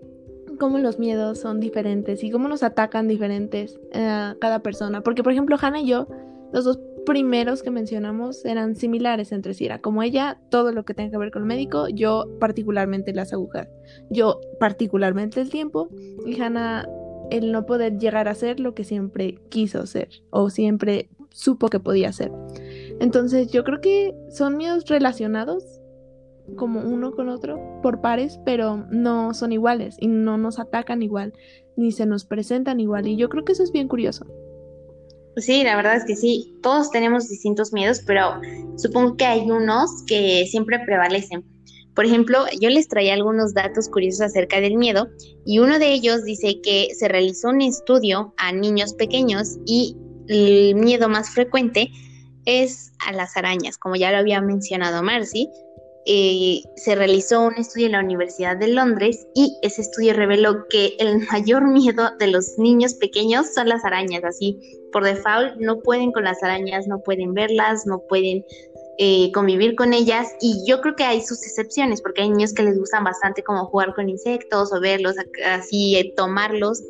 cómo 0.60 0.78
los 0.78 0.98
miedos 0.98 1.40
son 1.40 1.60
diferentes 1.60 2.24
y 2.24 2.32
cómo 2.32 2.48
nos 2.48 2.64
atacan 2.64 3.10
diferentes 3.10 3.78
a 3.94 4.38
cada 4.40 4.60
persona. 4.60 5.02
Porque, 5.02 5.22
por 5.22 5.34
ejemplo, 5.34 5.58
Hannah 5.60 5.82
y 5.82 5.88
yo, 5.88 6.08
los 6.54 6.64
dos 6.64 6.80
primeros 7.06 7.64
que 7.64 7.72
mencionamos 7.72 8.46
eran 8.46 8.78
similares 8.78 9.34
entre 9.34 9.54
sí. 9.54 9.66
Era 9.66 9.80
como 9.80 10.04
ella, 10.04 10.40
todo 10.50 10.72
lo 10.72 10.86
que 10.86 10.94
tenga 10.94 11.12
que 11.12 11.18
ver 11.18 11.32
con 11.32 11.42
el 11.42 11.48
médico, 11.50 11.90
yo 11.90 12.28
particularmente 12.40 13.14
las 13.14 13.34
agujas, 13.34 13.68
yo 14.10 14.40
particularmente 14.58 15.42
el 15.42 15.50
tiempo 15.50 15.90
y 16.26 16.40
Hannah 16.40 16.88
el 17.32 17.52
no 17.52 17.66
poder 17.66 17.98
llegar 17.98 18.28
a 18.28 18.36
ser 18.36 18.60
lo 18.60 18.74
que 18.74 18.84
siempre 18.84 19.40
quiso 19.50 19.86
ser 19.86 20.10
o 20.30 20.50
siempre 20.50 21.10
supo 21.32 21.70
que 21.70 21.80
podía 21.80 22.12
ser. 22.12 22.32
Entonces 23.00 23.52
yo 23.52 23.64
creo 23.64 23.82
que 23.82 24.14
son 24.30 24.58
miedos 24.58 24.86
relacionados 24.86 25.64
como 26.56 26.82
uno 26.82 27.12
con 27.12 27.30
otro 27.30 27.60
por 27.84 28.02
pares, 28.02 28.40
pero 28.46 28.86
no 28.90 29.34
son 29.34 29.52
iguales 29.52 29.98
y 30.00 30.08
no 30.08 30.38
nos 30.38 30.60
atacan 30.60 31.04
igual 31.04 31.34
ni 31.76 31.92
se 31.92 32.06
nos 32.06 32.26
presentan 32.26 32.80
igual 32.80 33.08
y 33.08 33.16
yo 33.16 33.30
creo 33.30 33.46
que 33.46 33.54
eso 33.54 33.64
es 33.64 33.72
bien 33.72 33.88
curioso. 33.88 34.26
Sí, 35.38 35.64
la 35.64 35.78
verdad 35.78 35.96
es 35.96 36.06
que 36.06 36.16
sí, 36.16 36.58
todos 36.62 36.92
tenemos 36.92 37.30
distintos 37.30 37.72
miedos, 37.72 38.02
pero 38.06 38.42
supongo 38.76 39.16
que 39.16 39.26
hay 39.26 39.50
unos 39.50 40.04
que 40.06 40.46
siempre 40.48 40.80
prevalecen. 40.86 41.46
Por 41.96 42.06
ejemplo, 42.06 42.46
yo 42.60 42.70
les 42.70 42.88
traía 42.88 43.14
algunos 43.14 43.54
datos 43.54 43.90
curiosos 43.90 44.22
acerca 44.22 44.62
del 44.62 44.78
miedo 44.78 45.10
y 45.46 45.60
uno 45.60 45.80
de 45.80 45.92
ellos 45.92 46.24
dice 46.24 46.62
que 46.62 46.90
se 46.96 47.08
realizó 47.08 47.50
un 47.50 47.62
estudio 47.62 48.34
a 48.38 48.52
niños 48.52 48.94
pequeños 48.94 49.58
y 49.66 49.98
el 50.28 50.76
miedo 50.76 51.10
más 51.10 51.32
frecuente 51.32 51.90
es 52.46 52.92
a 53.06 53.12
las 53.12 53.36
arañas, 53.36 53.78
como 53.78 53.96
ya 53.96 54.12
lo 54.12 54.18
había 54.18 54.42
mencionado 54.42 55.04
Marcy, 55.04 55.50
eh, 56.06 56.64
se 56.76 56.96
realizó 56.96 57.42
un 57.42 57.56
estudio 57.56 57.88
en 57.88 57.92
la 57.92 58.00
Universidad 58.00 58.58
de 58.58 58.70
Londres 58.70 59.28
y 59.36 59.56
ese 59.62 59.82
estudio 59.82 60.14
reveló 60.14 60.68
que 60.70 60.96
el 60.98 61.20
mayor 61.32 61.68
miedo 61.68 62.10
de 62.18 62.28
los 62.28 62.58
niños 62.58 62.96
pequeños 62.96 63.54
son 63.54 63.70
las 63.70 63.86
arañas, 63.86 64.24
así 64.24 64.58
por 64.92 65.04
default 65.04 65.58
no 65.58 65.82
pueden 65.82 66.12
con 66.12 66.24
las 66.24 66.42
arañas, 66.42 66.88
no 66.88 67.00
pueden 67.02 67.34
verlas, 67.34 67.86
no 67.86 68.02
pueden 68.08 68.44
eh, 69.02 69.32
convivir 69.32 69.76
con 69.76 69.94
ellas 69.94 70.28
y 70.42 70.62
yo 70.68 70.82
creo 70.82 70.94
que 70.98 71.06
hay 71.06 71.22
sus 71.22 71.42
excepciones 71.44 72.02
porque 72.02 72.22
hay 72.22 72.30
niños 72.30 72.54
que 72.54 72.64
les 72.64 72.78
gustan 72.78 73.06
bastante 73.06 73.44
como 73.44 73.66
jugar 73.68 73.96
con 73.96 74.10
insectos 74.10 74.74
o 74.74 74.82
verlos 74.82 75.16
así, 75.46 75.96
eh, 75.96 76.14
tomarlos, 76.18 76.84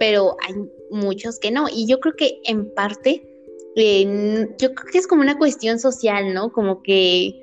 pero 0.00 0.36
hay 0.44 0.56
muchos 0.90 1.38
que 1.38 1.52
no 1.52 1.68
y 1.72 1.86
yo 1.86 2.00
creo 2.00 2.16
que 2.16 2.40
en 2.46 2.68
parte, 2.74 3.22
yo 3.76 4.74
creo 4.74 4.86
que 4.90 4.98
es 4.98 5.06
como 5.06 5.22
una 5.22 5.38
cuestión 5.38 5.78
social, 5.78 6.34
¿no? 6.34 6.50
Como 6.50 6.82
que 6.82 7.40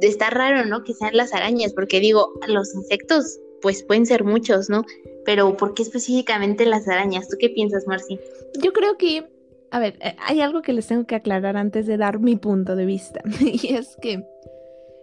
está 0.00 0.30
raro, 0.30 0.64
¿no? 0.64 0.84
Que 0.84 0.94
sean 0.94 1.16
las 1.16 1.34
arañas, 1.34 1.72
porque 1.72 1.98
digo, 1.98 2.34
los 2.46 2.72
insectos, 2.72 3.40
pues 3.60 3.82
pueden 3.82 4.06
ser 4.06 4.22
muchos, 4.22 4.70
¿no? 4.70 4.84
Pero 5.24 5.56
¿por 5.56 5.74
qué 5.74 5.82
específicamente 5.82 6.66
las 6.66 6.86
arañas? 6.86 7.28
¿Tú 7.28 7.36
qué 7.40 7.48
piensas, 7.48 7.86
Marci? 7.88 8.20
Yo 8.62 8.72
creo 8.72 8.96
que, 8.96 9.26
a 9.74 9.80
ver, 9.80 9.96
eh, 9.98 10.14
hay 10.24 10.40
algo 10.40 10.62
que 10.62 10.72
les 10.72 10.86
tengo 10.86 11.04
que 11.04 11.16
aclarar 11.16 11.56
antes 11.56 11.84
de 11.88 11.96
dar 11.96 12.20
mi 12.20 12.36
punto 12.36 12.76
de 12.76 12.86
vista, 12.86 13.20
y 13.40 13.74
es 13.74 13.96
que 13.96 14.24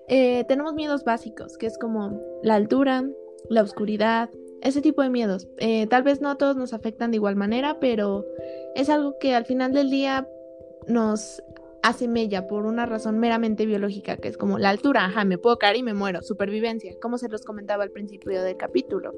eh, 0.08 0.46
tenemos 0.48 0.74
miedos 0.76 1.04
básicos, 1.04 1.58
que 1.58 1.66
es 1.66 1.78
como 1.78 2.22
la 2.42 2.56
altura, 2.56 3.04
la 3.50 3.64
oscuridad, 3.64 4.30
ese 4.62 4.80
tipo 4.80 5.02
de 5.02 5.10
miedos. 5.10 5.50
Eh, 5.58 5.88
tal 5.88 6.04
vez 6.04 6.22
no 6.22 6.38
todos 6.38 6.56
nos 6.56 6.74
afectan 6.74 7.12
de 7.12 7.18
igual 7.18 7.36
manera, 7.36 7.82
pero 7.82 8.26
es 8.74 8.90
algo 8.90 9.18
que 9.20 9.36
al 9.36 9.44
final 9.44 9.74
del 9.74 9.90
día 9.90 10.26
nos 10.88 11.44
asemella 11.84 12.48
por 12.48 12.66
una 12.66 12.86
razón 12.86 13.20
meramente 13.20 13.66
biológica, 13.66 14.18
que 14.18 14.28
es 14.28 14.38
como 14.38 14.60
la 14.60 14.70
altura, 14.70 15.06
ajá, 15.06 15.26
me 15.26 15.38
puedo 15.38 15.58
caer 15.58 15.78
y 15.78 15.84
me 15.84 15.94
muero, 15.94 16.22
supervivencia, 16.22 16.94
como 17.02 17.18
se 17.18 17.30
los 17.30 17.44
comentaba 17.44 17.84
al 17.84 17.92
principio 17.92 18.44
del 18.44 18.58
capítulo. 18.58 19.14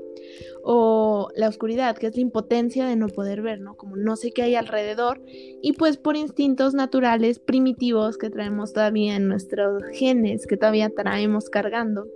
O 0.63 1.29
la 1.35 1.49
oscuridad, 1.49 1.97
que 1.97 2.07
es 2.07 2.15
la 2.15 2.21
impotencia 2.21 2.85
de 2.85 2.95
no 2.95 3.07
poder 3.07 3.41
ver, 3.41 3.59
¿no? 3.59 3.75
Como 3.75 3.95
no 3.97 4.15
sé 4.15 4.31
qué 4.31 4.43
hay 4.43 4.55
alrededor 4.55 5.21
y 5.25 5.73
pues 5.73 5.97
por 5.97 6.15
instintos 6.15 6.73
naturales 6.73 7.39
primitivos 7.39 8.17
que 8.17 8.29
traemos 8.29 8.73
todavía 8.73 9.15
en 9.15 9.27
nuestros 9.27 9.83
genes, 9.91 10.47
que 10.47 10.57
todavía 10.57 10.89
traemos 10.89 11.49
cargando, 11.49 12.07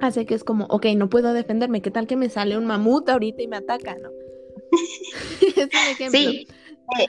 hace 0.00 0.26
que 0.26 0.34
es 0.34 0.44
como, 0.44 0.66
ok, 0.66 0.86
no 0.96 1.08
puedo 1.08 1.32
defenderme, 1.32 1.82
¿qué 1.82 1.90
tal 1.90 2.06
que 2.06 2.16
me 2.16 2.28
sale 2.28 2.58
un 2.58 2.66
mamut 2.66 3.08
ahorita 3.08 3.42
y 3.42 3.48
me 3.48 3.56
ataca, 3.56 3.96
¿no? 3.96 4.10
es 5.40 5.56
un 5.56 5.92
ejemplo. 5.92 6.18
Sí. 6.18 6.46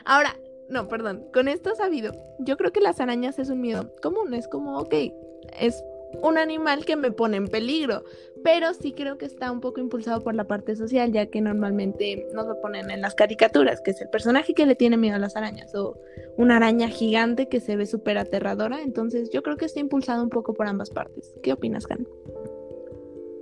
Ahora, 0.06 0.38
no, 0.70 0.88
perdón, 0.88 1.26
con 1.34 1.48
esto 1.48 1.76
sabido, 1.76 2.14
yo 2.40 2.58
creo 2.58 2.72
que 2.72 2.82
las 2.82 3.00
arañas 3.00 3.40
es 3.40 3.50
un 3.50 3.62
miedo 3.62 3.94
común, 4.02 4.34
es 4.34 4.48
como, 4.48 4.80
ok, 4.80 4.94
es 5.60 5.84
un 6.22 6.38
animal 6.38 6.86
que 6.86 6.96
me 6.96 7.12
pone 7.12 7.38
en 7.38 7.48
peligro, 7.48 8.04
pero 8.44 8.74
sí 8.74 8.94
creo 8.94 9.18
que 9.18 9.26
está 9.26 9.52
un 9.52 9.60
poco 9.60 9.80
impulsado 9.82 10.22
por 10.22 10.36
la 10.36 10.46
parte 10.46 10.76
social, 10.76 11.12
ya 11.12 11.26
que 11.28 11.42
normalmente 11.42 12.28
nos 12.34 12.48
lo 12.48 12.60
ponen 12.62 12.90
en 12.90 13.02
las 13.02 13.16
caricaturas, 13.16 13.82
que 13.82 13.92
es 13.92 14.02
el 14.02 14.10
personaje 14.10 14.54
que 14.54 14.66
le 14.66 14.76
tiene 14.76 14.98
miedo 14.98 15.16
a 15.16 15.20
las 15.20 15.36
arañas, 15.36 15.74
o 15.76 15.98
una 16.38 16.58
araña 16.58 16.88
gigante 16.88 17.48
que 17.48 17.60
se 17.60 17.76
ve 17.76 17.86
súper 17.86 18.18
aterradora, 18.18 18.82
entonces 18.82 19.30
yo 19.32 19.44
creo 19.44 19.58
que 19.58 19.66
está 19.66 19.80
impulsado 19.80 20.24
un 20.24 20.30
poco 20.30 20.54
por 20.54 20.68
ambas 20.68 20.90
partes. 20.90 21.34
¿Qué 21.44 21.54
opinas, 21.54 21.88
Karen? 21.88 22.08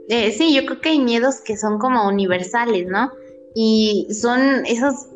Eh, 0.10 0.32
sí, 0.32 0.53
yo 0.53 0.65
creo 0.65 0.82
que 0.82 0.89
hay 0.89 1.00
miedos 1.00 1.42
que 1.42 1.58
son 1.58 1.80
como 1.80 2.08
universales, 2.08 2.88
¿no? 2.88 3.12
Y 3.56 4.08
son 4.12 4.65
esos 4.65 5.08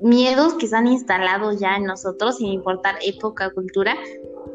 miedos 0.00 0.54
que 0.54 0.66
se 0.66 0.76
han 0.76 0.86
instalado 0.86 1.52
ya 1.52 1.76
en 1.76 1.84
nosotros, 1.84 2.38
sin 2.38 2.48
importar 2.48 2.96
época, 3.02 3.50
cultura. 3.50 3.96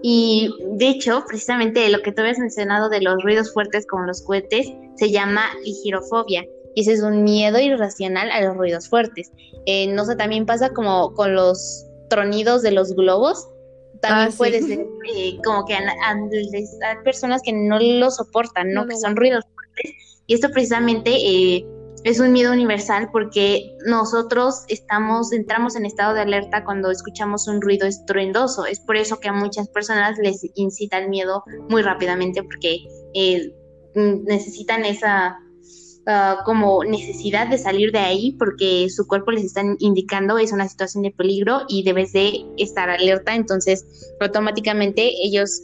Y 0.01 0.53
de 0.73 0.89
hecho, 0.89 1.23
precisamente 1.27 1.89
lo 1.89 2.01
que 2.01 2.11
tú 2.11 2.21
habías 2.21 2.39
mencionado 2.39 2.89
de 2.89 3.01
los 3.01 3.21
ruidos 3.23 3.53
fuertes 3.53 3.85
como 3.87 4.05
los 4.05 4.21
cohetes, 4.21 4.71
se 4.95 5.11
llama 5.11 5.45
ligirofobia. 5.63 6.45
Y 6.73 6.81
ese 6.81 6.93
es 6.93 7.03
un 7.03 7.23
miedo 7.23 7.59
irracional 7.59 8.31
a 8.31 8.41
los 8.41 8.55
ruidos 8.55 8.87
fuertes. 8.87 9.31
Eh, 9.65 9.87
no 9.87 10.05
sé, 10.05 10.15
también 10.15 10.45
pasa 10.45 10.69
como 10.69 11.13
con 11.13 11.35
los 11.35 11.85
tronidos 12.09 12.61
de 12.61 12.71
los 12.71 12.95
globos. 12.95 13.47
También 14.01 14.29
ah, 14.31 14.35
puede 14.37 14.61
ser 14.61 14.79
eh, 15.15 15.37
como 15.45 15.65
que 15.65 15.75
hay 15.75 15.83
personas 17.03 17.41
que 17.43 17.53
no 17.53 17.77
lo 17.79 18.09
soportan, 18.09 18.73
¿no? 18.73 18.87
que 18.87 18.95
son 18.95 19.15
ruidos 19.15 19.43
fuertes. 19.53 20.21
Y 20.25 20.35
esto 20.35 20.49
precisamente 20.49 21.11
eh, 21.11 21.65
es 22.03 22.19
un 22.19 22.31
miedo 22.31 22.51
universal 22.51 23.09
porque 23.11 23.77
nosotros 23.85 24.63
estamos, 24.67 25.31
entramos 25.31 25.75
en 25.75 25.85
estado 25.85 26.13
de 26.15 26.21
alerta 26.21 26.63
cuando 26.63 26.89
escuchamos 26.89 27.47
un 27.47 27.61
ruido 27.61 27.87
estruendoso. 27.87 28.65
Es 28.65 28.79
por 28.79 28.95
eso 28.95 29.19
que 29.19 29.29
a 29.29 29.33
muchas 29.33 29.67
personas 29.69 30.17
les 30.17 30.41
incita 30.55 30.97
el 30.97 31.09
miedo 31.09 31.43
muy 31.69 31.83
rápidamente 31.83 32.41
porque 32.43 32.79
eh, 33.13 33.53
necesitan 33.93 34.83
esa 34.83 35.37
ah, 36.07 36.37
como 36.43 36.83
necesidad 36.83 37.47
de 37.47 37.59
salir 37.59 37.91
de 37.91 37.99
ahí 37.99 38.31
porque 38.39 38.89
su 38.89 39.05
cuerpo 39.05 39.31
les 39.31 39.43
está 39.43 39.61
indicando 39.79 40.39
es 40.39 40.51
una 40.51 40.67
situación 40.67 41.03
de 41.03 41.11
peligro 41.11 41.61
y 41.67 41.83
debes 41.83 42.13
de 42.13 42.45
estar 42.57 42.89
alerta. 42.89 43.35
Entonces 43.35 43.85
automáticamente 44.19 45.11
ellos 45.23 45.61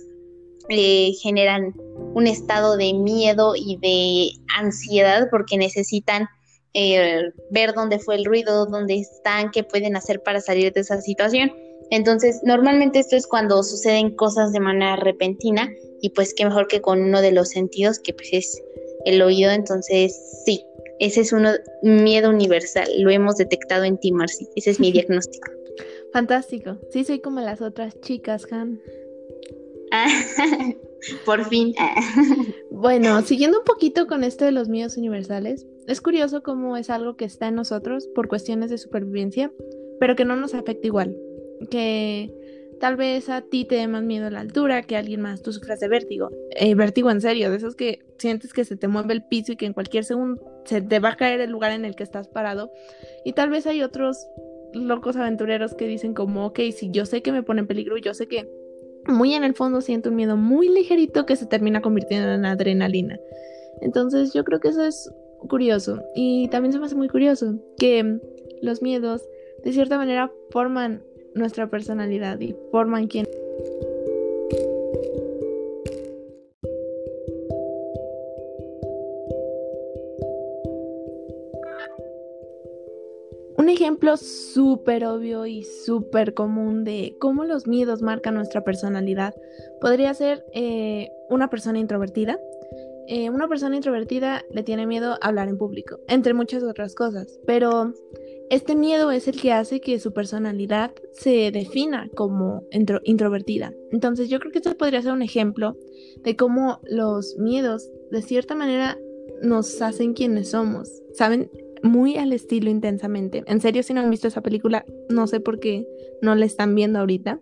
eh, 0.69 1.11
generan 1.21 1.73
un 2.13 2.27
estado 2.27 2.77
de 2.77 2.93
miedo 2.93 3.53
y 3.55 3.77
de 3.77 4.31
ansiedad 4.57 5.27
porque 5.29 5.57
necesitan 5.57 6.27
eh, 6.73 7.31
ver 7.51 7.73
dónde 7.73 7.99
fue 7.99 8.15
el 8.15 8.25
ruido, 8.25 8.65
dónde 8.65 8.99
están, 8.99 9.51
qué 9.51 9.63
pueden 9.63 9.95
hacer 9.95 10.21
para 10.21 10.41
salir 10.41 10.73
de 10.73 10.81
esa 10.81 11.01
situación. 11.01 11.51
Entonces, 11.89 12.41
normalmente 12.43 12.99
esto 12.99 13.15
es 13.15 13.27
cuando 13.27 13.63
suceden 13.63 14.15
cosas 14.15 14.51
de 14.51 14.59
manera 14.59 14.95
repentina 14.97 15.69
y 16.01 16.09
pues 16.09 16.33
qué 16.33 16.45
mejor 16.45 16.67
que 16.67 16.81
con 16.81 17.01
uno 17.01 17.21
de 17.21 17.31
los 17.31 17.49
sentidos 17.49 17.99
que 17.99 18.13
pues 18.13 18.29
es 18.31 18.61
el 19.05 19.21
oído, 19.21 19.51
entonces 19.51 20.19
sí, 20.45 20.63
ese 20.99 21.21
es 21.21 21.31
un 21.31 21.47
miedo 21.81 22.29
universal, 22.29 22.89
lo 22.99 23.09
hemos 23.09 23.37
detectado 23.37 23.85
en 23.85 23.97
ti, 23.97 24.11
Marcy, 24.11 24.47
ese 24.55 24.71
es 24.71 24.79
mi 24.79 24.91
diagnóstico. 24.93 25.49
Fantástico, 26.11 26.77
sí 26.91 27.03
soy 27.03 27.19
como 27.19 27.39
las 27.39 27.61
otras 27.61 27.99
chicas, 28.01 28.45
Han. 28.51 28.81
por 31.25 31.45
fin. 31.45 31.73
bueno, 32.71 33.21
siguiendo 33.21 33.59
un 33.59 33.65
poquito 33.65 34.07
con 34.07 34.23
esto 34.23 34.45
de 34.45 34.51
los 34.51 34.69
miedos 34.69 34.97
universales, 34.97 35.65
es 35.87 36.01
curioso 36.01 36.43
cómo 36.43 36.77
es 36.77 36.89
algo 36.89 37.15
que 37.15 37.25
está 37.25 37.47
en 37.47 37.55
nosotros 37.55 38.07
por 38.13 38.27
cuestiones 38.27 38.69
de 38.69 38.77
supervivencia, 38.77 39.51
pero 39.99 40.15
que 40.15 40.25
no 40.25 40.35
nos 40.35 40.53
afecta 40.53 40.87
igual, 40.87 41.15
que 41.69 42.33
Tal 42.79 42.95
vez 42.95 43.27
a 43.29 43.41
ti 43.41 43.65
te 43.65 43.75
dé 43.75 43.87
más 43.87 44.03
miedo 44.03 44.29
la 44.29 44.41
altura 44.41 44.83
que 44.83 44.95
a 44.95 44.99
alguien 44.99 45.21
más. 45.21 45.41
Tú 45.41 45.51
sufras 45.51 45.79
de 45.79 45.87
vértigo. 45.87 46.29
Eh, 46.51 46.75
vértigo 46.75 47.09
en 47.09 47.21
serio, 47.21 47.49
de 47.49 47.57
esos 47.57 47.75
que 47.75 47.99
sientes 48.17 48.53
que 48.53 48.65
se 48.65 48.77
te 48.77 48.87
mueve 48.87 49.13
el 49.13 49.23
piso 49.23 49.53
y 49.53 49.55
que 49.55 49.65
en 49.65 49.73
cualquier 49.73 50.03
segundo 50.03 50.41
se 50.65 50.81
te 50.81 50.99
va 50.99 51.09
a 51.09 51.15
caer 51.15 51.41
el 51.41 51.49
lugar 51.49 51.71
en 51.71 51.85
el 51.85 51.95
que 51.95 52.03
estás 52.03 52.27
parado. 52.27 52.71
Y 53.25 53.33
tal 53.33 53.49
vez 53.49 53.65
hay 53.65 53.81
otros 53.81 54.27
locos 54.73 55.15
aventureros 55.15 55.73
que 55.73 55.87
dicen 55.87 56.13
como, 56.13 56.45
ok, 56.45 56.59
si 56.75 56.91
yo 56.91 57.05
sé 57.05 57.23
que 57.23 57.31
me 57.31 57.41
pone 57.41 57.61
en 57.61 57.67
peligro, 57.67 57.97
yo 57.97 58.13
sé 58.13 58.27
que 58.27 58.47
muy 59.07 59.33
en 59.33 59.43
el 59.43 59.53
fondo 59.53 59.81
siento 59.81 60.09
un 60.09 60.15
miedo 60.15 60.37
muy 60.37 60.69
ligerito 60.69 61.25
que 61.25 61.35
se 61.35 61.45
termina 61.45 61.81
convirtiendo 61.81 62.31
en 62.31 62.45
adrenalina. 62.45 63.19
Entonces 63.81 64.33
yo 64.33 64.43
creo 64.43 64.59
que 64.59 64.69
eso 64.69 64.83
es 64.83 65.11
curioso. 65.47 66.01
Y 66.15 66.47
también 66.49 66.73
se 66.73 66.79
me 66.79 66.85
hace 66.85 66.95
muy 66.95 67.07
curioso 67.07 67.55
que 67.77 68.19
los 68.61 68.81
miedos 68.81 69.23
de 69.63 69.73
cierta 69.73 69.97
manera 69.97 70.31
forman 70.51 71.03
nuestra 71.35 71.69
personalidad 71.69 72.39
y 72.39 72.55
forman 72.71 73.07
quién. 73.07 73.25
Ejemplo 83.97 84.17
súper 84.17 85.05
obvio 85.05 85.47
y 85.47 85.63
súper 85.63 86.35
común 86.35 86.83
de 86.83 87.15
cómo 87.19 87.45
los 87.45 87.65
miedos 87.65 88.03
marcan 88.03 88.35
nuestra 88.35 88.63
personalidad 88.63 89.33
podría 89.81 90.13
ser 90.13 90.45
eh, 90.53 91.09
una 91.29 91.49
persona 91.49 91.79
introvertida. 91.79 92.39
Eh, 93.07 93.31
una 93.31 93.47
persona 93.47 93.75
introvertida 93.75 94.43
le 94.51 94.61
tiene 94.61 94.85
miedo 94.85 95.13
a 95.13 95.27
hablar 95.27 95.47
en 95.47 95.57
público, 95.57 95.99
entre 96.07 96.35
muchas 96.35 96.61
otras 96.61 96.93
cosas, 96.93 97.39
pero 97.47 97.93
este 98.51 98.75
miedo 98.75 99.09
es 99.09 99.27
el 99.27 99.41
que 99.41 99.51
hace 99.51 99.81
que 99.81 99.99
su 99.99 100.13
personalidad 100.13 100.91
se 101.13 101.49
defina 101.51 102.07
como 102.15 102.65
introvertida. 103.03 103.73
Entonces 103.91 104.29
yo 104.29 104.39
creo 104.39 104.51
que 104.51 104.59
esto 104.59 104.77
podría 104.77 105.01
ser 105.01 105.13
un 105.13 105.23
ejemplo 105.23 105.75
de 106.23 106.35
cómo 106.35 106.81
los 106.83 107.35
miedos 107.39 107.89
de 108.11 108.21
cierta 108.21 108.53
manera 108.53 108.99
nos 109.41 109.81
hacen 109.81 110.13
quienes 110.13 110.51
somos. 110.51 111.01
¿Saben? 111.13 111.49
Muy 111.83 112.17
al 112.17 112.33
estilo 112.33 112.69
intensamente. 112.69 113.43
En 113.47 113.61
serio, 113.61 113.83
si 113.83 113.93
no 113.93 114.01
han 114.01 114.09
visto 114.09 114.27
esa 114.27 114.41
película, 114.41 114.85
no 115.09 115.27
sé 115.27 115.39
por 115.39 115.59
qué 115.59 115.87
no 116.21 116.35
la 116.35 116.45
están 116.45 116.75
viendo 116.75 116.99
ahorita. 116.99 117.39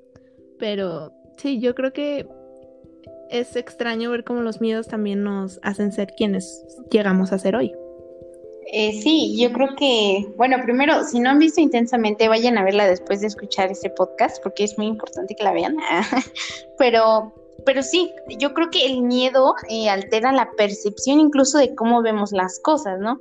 Pero 0.60 1.12
sí, 1.38 1.60
yo 1.60 1.76
creo 1.76 1.94
que 1.94 2.28
es 3.30 3.56
extraño 3.56 4.12
ver 4.12 4.24
cómo 4.24 4.42
los 4.42 4.62
miedos 4.62 4.88
también 4.88 5.24
nos 5.24 5.60
hacen 5.64 5.92
ser 5.92 6.14
quienes 6.16 6.66
llegamos 6.92 7.32
a 7.32 7.40
ser 7.40 7.56
hoy. 7.56 7.74
Eh, 8.72 9.00
sí, 9.02 9.38
yo 9.40 9.54
creo 9.54 9.76
que, 9.78 10.28
bueno, 10.38 10.58
primero, 10.64 11.04
si 11.04 11.20
no 11.20 11.30
han 11.30 11.40
visto 11.40 11.62
intensamente, 11.62 12.28
vayan 12.28 12.58
a 12.58 12.64
verla 12.64 12.88
después 12.88 13.22
de 13.22 13.28
escuchar 13.28 13.72
este 13.72 13.92
podcast, 13.92 14.42
porque 14.42 14.64
es 14.64 14.78
muy 14.78 14.88
importante 14.88 15.36
que 15.36 15.44
la 15.44 15.54
vean. 15.54 15.78
pero, 16.78 17.34
pero 17.66 17.84
sí, 17.84 18.12
yo 18.40 18.54
creo 18.54 18.70
que 18.70 18.86
el 18.86 19.02
miedo 19.02 19.56
eh, 19.70 19.90
altera 19.90 20.32
la 20.32 20.52
percepción 20.52 21.20
incluso 21.20 21.58
de 21.58 21.76
cómo 21.76 22.02
vemos 22.02 22.32
las 22.32 22.60
cosas, 22.60 23.00
¿no? 23.00 23.20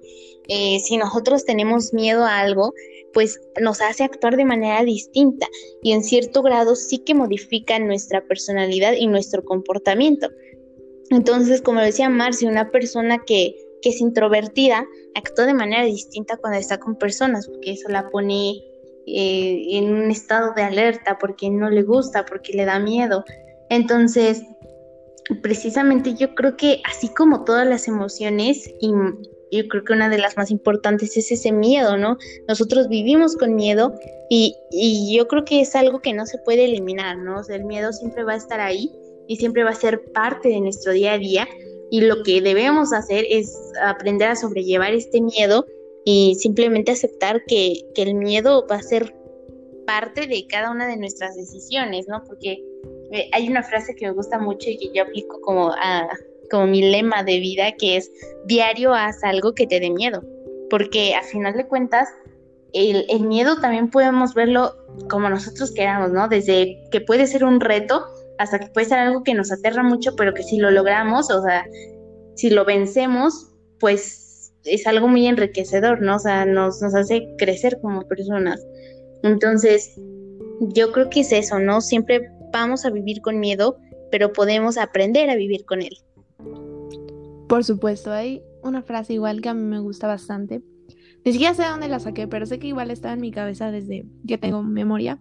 Eh, 0.49 0.79
si 0.81 0.97
nosotros 0.97 1.45
tenemos 1.45 1.93
miedo 1.93 2.25
a 2.25 2.41
algo, 2.41 2.75
pues 3.13 3.41
nos 3.61 3.81
hace 3.81 4.05
actuar 4.05 4.37
de 4.37 4.45
manera 4.45 4.83
distinta 4.85 5.47
y 5.83 5.93
en 5.93 6.05
cierto 6.05 6.43
grado 6.43 6.77
sí 6.77 6.99
que 6.99 7.15
modifica 7.15 7.79
nuestra 7.79 8.21
personalidad 8.23 8.93
y 8.93 9.07
nuestro 9.07 9.45
comportamiento. 9.45 10.29
Entonces, 11.11 11.63
como 11.63 11.81
decía 11.81 12.09
Marci, 12.09 12.47
una 12.47 12.71
persona 12.71 13.23
que 13.25 13.57
que 13.85 13.91
es 13.91 14.01
introvertida 14.01 14.87
actúa 15.15 15.45
de 15.45 15.53
manera 15.53 15.85
distinta 15.85 16.39
cuando 16.39 16.59
está 16.59 16.79
con 16.79 16.97
personas, 16.97 17.47
porque 17.47 17.73
eso 17.73 17.91
la 17.91 18.09
pone 18.09 18.57
eh, 19.07 19.63
en 19.73 19.93
un 19.93 20.11
estado 20.11 20.55
de 20.55 20.63
alerta, 20.63 21.19
porque 21.19 21.51
no 21.51 21.69
le 21.69 21.83
gusta, 21.83 22.25
porque 22.25 22.55
le 22.55 22.65
da 22.65 22.79
miedo. 22.79 23.25
Entonces, 23.75 24.43
precisamente 25.43 26.15
yo 26.15 26.35
creo 26.35 26.57
que 26.57 26.81
así 26.85 27.09
como 27.09 27.45
todas 27.45 27.67
las 27.67 27.89
emociones, 27.89 28.69
y 28.81 28.93
yo 29.51 29.69
creo 29.69 29.85
que 29.85 29.93
una 29.93 30.09
de 30.09 30.19
las 30.19 30.37
más 30.37 30.51
importantes 30.51 31.17
es 31.17 31.31
ese 31.31 31.53
miedo, 31.53 31.97
¿no? 31.97 32.19
Nosotros 32.49 32.89
vivimos 32.89 33.37
con 33.37 33.55
miedo 33.55 33.95
y, 34.31 34.57
y 34.71 35.17
yo 35.17 35.29
creo 35.29 35.45
que 35.45 35.61
es 35.61 35.75
algo 35.77 36.01
que 36.01 36.13
no 36.13 36.27
se 36.27 36.39
puede 36.39 36.65
eliminar, 36.65 37.19
¿no? 37.19 37.41
O 37.41 37.43
sea, 37.45 37.57
el 37.57 37.65
miedo 37.65 37.93
siempre 37.93 38.25
va 38.25 38.33
a 38.33 38.37
estar 38.37 38.61
ahí 38.61 38.91
y 39.29 39.37
siempre 39.37 39.65
va 39.65 39.71
a 39.71 39.75
ser 39.75 40.05
parte 40.13 40.49
de 40.49 40.61
nuestro 40.61 40.93
día 40.93 41.15
a 41.15 41.19
día, 41.19 41.49
y 41.91 42.01
lo 42.01 42.23
que 42.25 42.41
debemos 42.41 42.93
hacer 42.93 43.25
es 43.31 43.57
aprender 43.81 44.29
a 44.29 44.37
sobrellevar 44.37 44.93
este 44.95 45.21
miedo 45.21 45.65
y 46.05 46.35
simplemente 46.41 46.91
aceptar 46.91 47.45
que, 47.47 47.83
el 47.95 48.15
miedo 48.15 48.67
va 48.69 48.77
a 48.77 48.83
ser 48.83 49.15
parte 49.87 50.27
de 50.27 50.45
cada 50.49 50.71
una 50.71 50.87
de 50.87 50.97
nuestras 50.97 51.37
decisiones, 51.37 52.07
¿no? 52.09 52.25
Porque 52.25 52.59
hay 53.33 53.49
una 53.49 53.63
frase 53.63 53.95
que 53.95 54.07
me 54.07 54.13
gusta 54.13 54.39
mucho 54.39 54.71
y 54.71 54.79
que 54.79 54.91
yo 54.95 55.03
aplico 55.03 55.41
como, 55.41 55.73
a, 55.73 56.09
como 56.51 56.67
mi 56.67 56.83
lema 56.83 57.23
de 57.23 57.41
vida, 57.41 57.73
que 57.73 57.97
es 57.97 58.11
diario 58.47 58.93
haz 58.93 59.23
algo 59.25 59.55
que 59.55 59.67
te 59.67 59.81
dé 59.81 59.91
miedo, 59.91 60.23
porque 60.71 61.15
a 61.15 61.23
final 61.23 61.55
de 61.55 61.67
cuentas 61.67 62.09
el, 62.73 63.07
el 63.09 63.23
miedo 63.23 63.61
también 63.61 63.91
podemos 63.91 64.35
verlo 64.35 64.75
como 65.09 65.29
nosotros 65.29 65.73
queramos, 65.73 66.11
¿no? 66.11 66.29
Desde 66.29 66.77
que 66.91 67.01
puede 67.01 67.27
ser 67.27 67.45
un 67.45 67.61
reto 67.61 68.05
hasta 68.39 68.59
que 68.59 68.67
puede 68.67 68.87
ser 68.87 68.99
algo 68.99 69.23
que 69.23 69.35
nos 69.35 69.53
aterra 69.53 69.83
mucho, 69.83 70.17
pero 70.17 70.35
que 70.35 70.43
si 70.43 70.59
lo 70.59 70.71
logramos, 70.71 71.31
o 71.31 71.43
sea, 71.43 71.67
si 72.35 72.51
lo 72.51 72.65
vencemos, 72.65 73.53
pues 73.79 74.53
es 74.65 74.87
algo 74.87 75.09
muy 75.09 75.27
enriquecedor, 75.27 76.01
¿no? 76.01 76.17
O 76.17 76.19
sea, 76.19 76.45
nos, 76.45 76.83
nos 76.83 76.95
hace 76.95 77.29
crecer 77.39 77.79
como 77.81 78.03
personas. 78.09 78.65
Entonces, 79.23 79.95
yo 80.61 80.93
creo 80.93 81.11
que 81.11 81.21
es 81.21 81.33
eso, 81.33 81.59
¿no? 81.59 81.81
Siempre 81.81 82.31
vamos 82.61 82.85
a 82.85 82.91
vivir 82.91 83.21
con 83.21 83.41
miedo, 83.41 83.79
pero 84.11 84.33
podemos 84.33 84.79
aprender 84.79 85.29
a 85.29 85.37
vivir 85.37 85.65
con 85.65 85.83
él. 85.83 85.99
Por 87.49 87.65
supuesto, 87.65 88.13
hay 88.13 88.43
una 88.63 88.83
frase 88.83 89.15
igual 89.15 89.41
que 89.41 89.49
a 89.49 89.55
mí 89.55 89.63
me 89.63 89.81
gusta 89.81 90.07
bastante. 90.07 90.63
Ni 91.25 91.33
siquiera 91.33 91.55
sé 91.55 91.65
dónde 91.65 91.89
la 91.89 92.01
saqué, 92.01 92.29
pero 92.29 92.47
sé 92.47 92.59
que 92.59 92.69
igual 92.69 92.91
está 92.91 93.13
en 93.13 93.21
mi 93.21 93.31
cabeza 93.31 93.71
desde 93.71 94.07
que 94.27 94.39
tengo 94.39 94.63
memoria. 94.63 95.19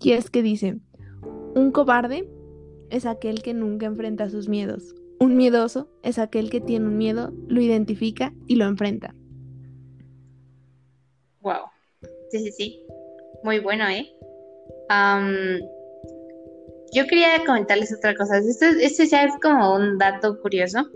Y 0.00 0.12
es 0.12 0.30
que 0.30 0.42
dice, 0.42 0.78
un 1.54 1.72
cobarde 1.72 2.28
es 2.90 3.06
aquel 3.06 3.42
que 3.42 3.54
nunca 3.54 3.86
enfrenta 3.86 4.30
sus 4.30 4.48
miedos. 4.48 4.94
Un 5.18 5.36
miedoso 5.36 5.88
es 6.02 6.18
aquel 6.18 6.50
que 6.50 6.60
tiene 6.60 6.86
un 6.86 6.96
miedo, 6.96 7.32
lo 7.48 7.60
identifica 7.60 8.32
y 8.46 8.56
lo 8.56 8.66
enfrenta. 8.66 9.14
Wow. 11.40 11.66
Sí, 12.30 12.38
sí, 12.38 12.52
sí. 12.52 12.82
Muy 13.42 13.58
bueno, 13.58 13.88
¿eh? 13.88 14.08
Yo 16.92 17.06
quería 17.06 17.44
comentarles 17.46 17.92
otra 17.92 18.14
cosa. 18.14 18.38
Esto 18.38 19.04
ya 19.04 19.24
es 19.24 19.32
como 19.42 19.74
un 19.74 19.98
dato 19.98 20.40
curioso. 20.40 20.88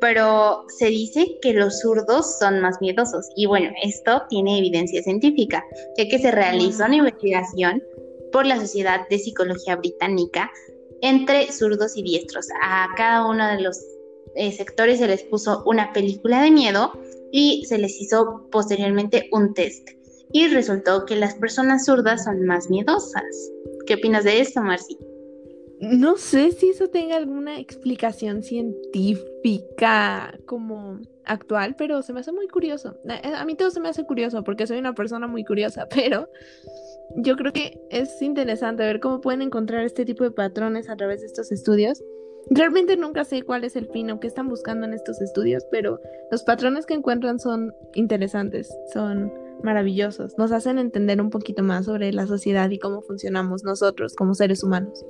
Pero 0.00 0.64
se 0.78 0.86
dice 0.86 1.38
que 1.42 1.52
los 1.52 1.80
zurdos 1.80 2.38
son 2.38 2.60
más 2.60 2.80
miedosos. 2.80 3.26
Y 3.36 3.46
bueno, 3.46 3.70
esto 3.82 4.22
tiene 4.30 4.58
evidencia 4.58 5.02
científica, 5.02 5.62
ya 5.98 6.08
que 6.08 6.18
se 6.18 6.30
realizó 6.30 6.86
una 6.86 6.96
investigación 6.96 7.82
por 8.32 8.46
la 8.46 8.58
Sociedad 8.58 9.06
de 9.10 9.18
Psicología 9.18 9.76
Británica 9.76 10.50
entre 11.02 11.52
zurdos 11.52 11.96
y 11.96 12.02
diestros. 12.02 12.46
A 12.62 12.88
cada 12.96 13.26
uno 13.26 13.46
de 13.46 13.60
los 13.60 13.78
eh, 14.36 14.52
sectores 14.52 15.00
se 15.00 15.06
les 15.06 15.22
puso 15.24 15.62
una 15.66 15.92
película 15.92 16.42
de 16.42 16.50
miedo 16.50 16.92
y 17.30 17.64
se 17.66 17.76
les 17.76 18.00
hizo 18.00 18.48
posteriormente 18.50 19.28
un 19.32 19.52
test. 19.52 19.86
Y 20.32 20.48
resultó 20.48 21.04
que 21.04 21.16
las 21.16 21.34
personas 21.34 21.84
zurdas 21.84 22.24
son 22.24 22.46
más 22.46 22.70
miedosas. 22.70 23.50
¿Qué 23.86 23.94
opinas 23.94 24.24
de 24.24 24.40
esto, 24.40 24.62
Marci? 24.62 24.98
No 25.80 26.16
sé 26.18 26.52
si 26.52 26.68
eso 26.70 26.88
tenga 26.88 27.16
alguna 27.16 27.58
explicación 27.58 28.42
científica 28.42 30.38
como 30.44 31.00
actual, 31.24 31.74
pero 31.78 32.02
se 32.02 32.12
me 32.12 32.20
hace 32.20 32.32
muy 32.32 32.48
curioso. 32.48 32.98
A 33.34 33.44
mí 33.46 33.54
todo 33.54 33.70
se 33.70 33.80
me 33.80 33.88
hace 33.88 34.04
curioso 34.04 34.44
porque 34.44 34.66
soy 34.66 34.78
una 34.78 34.94
persona 34.94 35.26
muy 35.26 35.42
curiosa, 35.42 35.88
pero 35.94 36.28
yo 37.16 37.34
creo 37.36 37.54
que 37.54 37.80
es 37.90 38.20
interesante 38.20 38.82
ver 38.82 39.00
cómo 39.00 39.22
pueden 39.22 39.40
encontrar 39.40 39.84
este 39.84 40.04
tipo 40.04 40.22
de 40.22 40.32
patrones 40.32 40.90
a 40.90 40.96
través 40.96 41.20
de 41.20 41.28
estos 41.28 41.50
estudios. 41.50 42.02
Realmente 42.50 42.96
nunca 42.96 43.24
sé 43.24 43.42
cuál 43.42 43.64
es 43.64 43.74
el 43.74 43.86
fin 43.88 44.10
o 44.10 44.20
qué 44.20 44.26
están 44.26 44.48
buscando 44.48 44.86
en 44.86 44.92
estos 44.92 45.20
estudios, 45.22 45.64
pero 45.70 45.98
los 46.30 46.42
patrones 46.42 46.84
que 46.84 46.94
encuentran 46.94 47.38
son 47.38 47.72
interesantes, 47.94 48.70
son 48.92 49.32
maravillosos, 49.62 50.36
nos 50.38 50.52
hacen 50.52 50.78
entender 50.78 51.20
un 51.20 51.30
poquito 51.30 51.62
más 51.62 51.86
sobre 51.86 52.12
la 52.12 52.26
sociedad 52.26 52.70
y 52.70 52.78
cómo 52.78 53.02
funcionamos 53.02 53.64
nosotros 53.64 54.14
como 54.14 54.34
seres 54.34 54.62
humanos. 54.62 55.04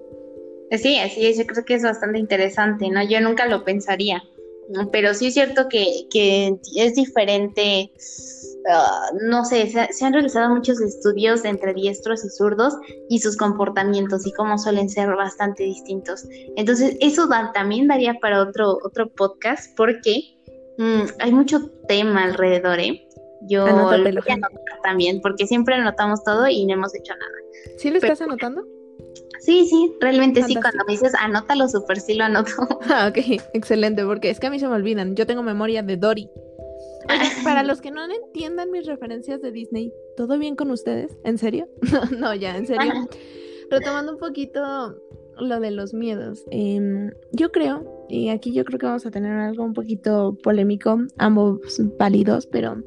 Sí, 0.79 0.99
así 0.99 1.27
es, 1.27 1.37
yo 1.37 1.47
creo 1.47 1.65
que 1.65 1.75
es 1.75 1.83
bastante 1.83 2.19
interesante, 2.19 2.89
¿no? 2.89 3.03
Yo 3.03 3.21
nunca 3.21 3.47
lo 3.47 3.65
pensaría. 3.65 4.23
pero 4.93 5.15
sí 5.15 5.27
es 5.29 5.35
cierto 5.35 5.69
que, 5.69 6.07
que 6.13 6.57
es 6.77 6.95
diferente. 6.95 7.91
Ah, 8.69 9.11
no 9.23 9.45
sé, 9.45 9.69
se, 9.69 10.05
han 10.05 10.13
realizado 10.13 10.55
muchos 10.55 10.81
estudios 10.81 11.45
entre 11.45 11.75
diestros 11.75 12.25
y 12.25 12.29
zurdos 12.29 12.75
y 13.09 13.19
sus 13.19 13.37
comportamientos 13.37 14.27
y 14.27 14.33
cómo 14.33 14.59
suelen 14.59 14.89
ser 14.89 15.09
bastante 15.17 15.65
distintos. 15.65 16.25
Entonces, 16.57 16.97
eso 17.01 17.29
también 17.53 17.89
daría 17.89 18.15
para 18.21 18.43
otro, 18.43 18.79
otro 18.85 19.09
podcast 19.09 19.75
porque 19.77 20.37
mm, 20.79 21.03
hay 21.19 21.33
mucho 21.33 21.69
tema 21.89 22.25
alrededor, 22.25 22.79
¿eh? 22.79 23.09
Yo 23.43 23.67
lo 23.67 23.85
voy 23.85 23.95
a 23.95 24.35
anotar 24.35 24.81
también, 24.83 25.21
porque 25.21 25.47
siempre 25.47 25.75
anotamos 25.75 26.23
todo 26.25 26.47
y 26.49 26.67
no 26.67 26.75
hemos 26.75 26.95
hecho 26.95 27.15
nada. 27.15 27.33
¿Sí 27.79 27.91
lo 27.91 27.97
estás 27.97 28.21
anotando? 28.21 28.65
Sí, 29.41 29.67
sí, 29.67 29.97
realmente 30.01 30.43
sí, 30.43 30.55
cuando 30.55 30.85
me 30.87 30.93
dices 30.93 31.15
anótalo 31.19 31.67
súper 31.69 31.99
sí 32.01 32.15
lo 32.15 32.25
anoto. 32.25 32.51
Ah, 32.91 33.09
ok, 33.09 33.41
excelente, 33.55 34.05
porque 34.05 34.31
es 34.31 34.39
que 34.39 34.49
a 34.49 34.51
mí 34.51 34.59
se 34.59 34.69
me 34.69 34.75
olvidan, 34.75 35.17
yo 35.17 35.27
tengo 35.27 35.43
memoria 35.43 35.83
de 35.83 35.97
Dory. 35.97 36.29
para 37.45 37.63
los 37.63 37.81
que 37.81 37.91
no 37.91 38.05
entiendan 38.05 38.71
mis 38.71 38.87
referencias 38.87 39.41
de 39.41 39.51
Disney, 39.51 39.93
¿todo 40.17 40.39
bien 40.39 40.57
con 40.57 40.71
ustedes? 40.71 41.17
¿En 41.25 41.39
serio? 41.39 41.69
no, 42.19 42.35
ya, 42.35 42.57
en 42.57 42.67
serio. 42.67 42.93
Retomando 43.71 44.13
un 44.13 44.19
poquito 44.19 44.97
lo 45.39 45.61
de 45.61 45.71
los 45.71 45.95
miedos. 45.95 46.45
Em, 46.51 47.11
yo 47.33 47.51
creo, 47.51 48.07
y 48.09 48.29
aquí 48.29 48.53
yo 48.53 48.65
creo 48.65 48.79
que 48.79 48.87
vamos 48.87 49.07
a 49.07 49.11
tener 49.11 49.33
algo 49.33 49.65
un 49.65 49.73
poquito 49.73 50.37
polémico, 50.43 50.99
ambos 51.19 51.61
válidos, 51.99 52.47
pero 52.47 52.83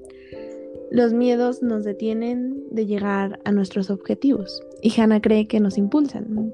los 0.93 1.12
miedos 1.12 1.63
nos 1.63 1.84
detienen 1.84 2.63
de 2.69 2.86
llegar 2.86 3.39
a 3.45 3.51
nuestros 3.51 3.89
objetivos 3.89 4.62
y 4.79 4.93
Hannah 5.01 5.21
cree 5.21 5.47
que 5.47 5.60
nos 5.60 5.79
impulsan. 5.79 6.53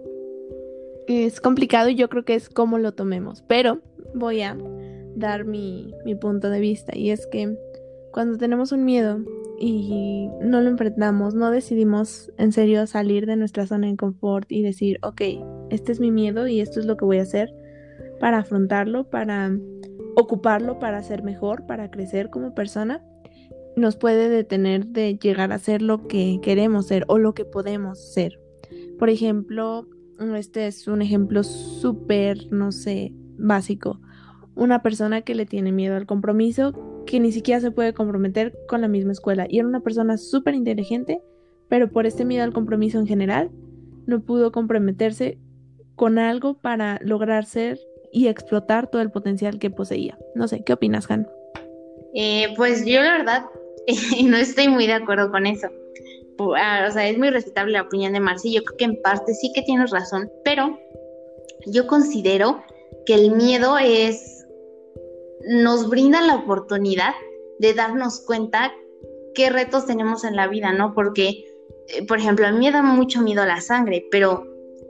Es 1.08 1.42
complicado 1.42 1.90
y 1.90 1.96
yo 1.96 2.08
creo 2.08 2.24
que 2.24 2.36
es 2.36 2.48
como 2.48 2.78
lo 2.78 2.94
tomemos, 2.94 3.44
pero 3.48 3.82
voy 4.16 4.42
a 4.42 4.58
dar 5.18 5.44
mi, 5.44 5.94
mi 6.06 6.16
punto 6.16 6.50
de 6.50 6.62
vista 6.62 6.98
y 6.98 7.10
es 7.10 7.28
que 7.28 7.54
cuando 8.14 8.38
tenemos 8.38 8.72
un 8.72 8.86
miedo 8.86 9.20
y 9.60 10.30
no 10.42 10.62
lo 10.62 10.70
enfrentamos, 10.70 11.36
no 11.36 11.52
decidimos 11.52 12.32
en 12.38 12.54
serio 12.54 12.88
salir 12.88 13.26
de 13.26 13.36
nuestra 13.36 13.68
zona 13.68 13.88
de 13.88 13.98
confort 13.98 14.50
y 14.50 14.64
decir, 14.64 15.00
ok, 15.04 15.22
este 15.70 15.92
es 15.92 16.00
mi 16.00 16.12
miedo 16.12 16.48
y 16.48 16.62
esto 16.62 16.80
es 16.80 16.86
lo 16.86 16.96
que 16.96 17.04
voy 17.04 17.18
a 17.20 17.24
hacer 17.24 17.54
para 18.22 18.38
afrontarlo, 18.38 19.10
para 19.10 19.52
ocuparlo, 20.16 20.80
para 20.80 21.04
ser 21.04 21.24
mejor, 21.24 21.66
para 21.66 21.92
crecer 21.92 22.30
como 22.30 22.56
persona, 22.56 23.04
nos 23.80 23.96
puede 23.96 24.30
detener 24.30 24.88
de 24.88 25.18
llegar 25.18 25.52
a 25.52 25.60
ser 25.60 25.82
lo 25.82 26.08
que 26.08 26.40
queremos 26.42 26.88
ser 26.88 27.06
o 27.08 27.18
lo 27.18 27.34
que 27.34 27.46
podemos 27.46 28.14
ser. 28.14 28.40
Por 28.98 29.10
ejemplo, 29.10 29.88
este 30.36 30.68
es 30.68 30.88
un 30.88 31.02
ejemplo 31.02 31.44
súper, 31.44 32.52
no 32.52 32.72
sé, 32.72 33.14
básico. 33.38 34.00
Una 34.56 34.82
persona 34.82 35.22
que 35.22 35.36
le 35.36 35.46
tiene 35.46 35.72
miedo 35.72 35.96
al 35.96 36.06
compromiso, 36.06 37.04
que 37.06 37.20
ni 37.20 37.32
siquiera 37.32 37.62
se 37.62 37.72
puede 37.72 37.94
comprometer 37.94 38.58
con 38.68 38.82
la 38.82 38.88
misma 38.88 39.14
escuela. 39.14 39.48
Y 39.50 39.60
era 39.60 39.68
una 39.68 39.80
persona 39.80 40.18
súper 40.18 40.54
inteligente, 40.54 41.22
pero 41.70 41.90
por 41.90 42.06
este 42.06 42.26
miedo 42.26 42.44
al 42.44 42.54
compromiso 42.54 43.00
en 43.00 43.08
general, 43.08 43.50
no 44.06 44.22
pudo 44.22 44.52
comprometerse 44.52 45.38
con 45.96 46.20
algo 46.20 46.56
para 46.56 47.00
lograr 47.02 47.46
ser 47.46 47.80
y 48.12 48.28
explotar 48.28 48.88
todo 48.88 49.02
el 49.02 49.12
potencial 49.12 49.60
que 49.60 49.70
poseía. 49.70 50.18
No 50.36 50.48
sé, 50.48 50.64
¿qué 50.64 50.74
opinas, 50.74 51.10
Han? 51.10 51.28
Eh, 52.14 52.54
pues 52.58 52.86
yo 52.86 53.02
la 53.02 53.18
verdad 53.18 53.46
y 54.18 54.24
no 54.24 54.38
estoy 54.38 54.68
muy 54.68 54.88
de 54.88 54.94
acuerdo 54.94 55.32
con 55.32 55.46
eso. 55.46 55.68
Ah, 56.58 56.86
o 56.88 56.92
sea, 56.92 57.08
es 57.08 57.18
muy 57.18 57.30
respetable 57.30 57.74
la 57.74 57.82
opinión 57.82 58.14
de 58.14 58.20
Marcy. 58.20 58.54
Yo 58.54 58.64
creo 58.64 58.78
que 58.78 58.86
en 58.86 59.02
parte 59.02 59.34
sí 59.34 59.52
que 59.54 59.62
tienes 59.62 59.92
razón, 59.92 60.32
pero 60.44 60.80
yo 61.66 61.88
considero 61.88 62.64
que 63.06 63.16
el 63.16 63.32
miedo 63.32 63.78
es. 63.78 64.46
nos 65.48 65.90
brinda 65.90 66.22
la 66.22 66.36
oportunidad 66.36 67.14
de 67.60 67.74
darnos 67.74 68.22
cuenta 68.22 68.72
qué 69.34 69.50
retos 69.50 69.86
tenemos 69.86 70.24
en 70.24 70.36
la 70.36 70.48
vida, 70.48 70.72
¿no? 70.72 70.94
Porque, 70.94 71.46
eh, 71.88 72.06
por 72.08 72.20
ejemplo, 72.20 72.48
a 72.48 72.52
mí 72.52 72.66
me 72.66 72.72
da 72.72 72.82
mucho 72.82 73.22
miedo 73.22 73.46
la 73.46 73.62
sangre, 73.62 74.08
pero 74.12 74.46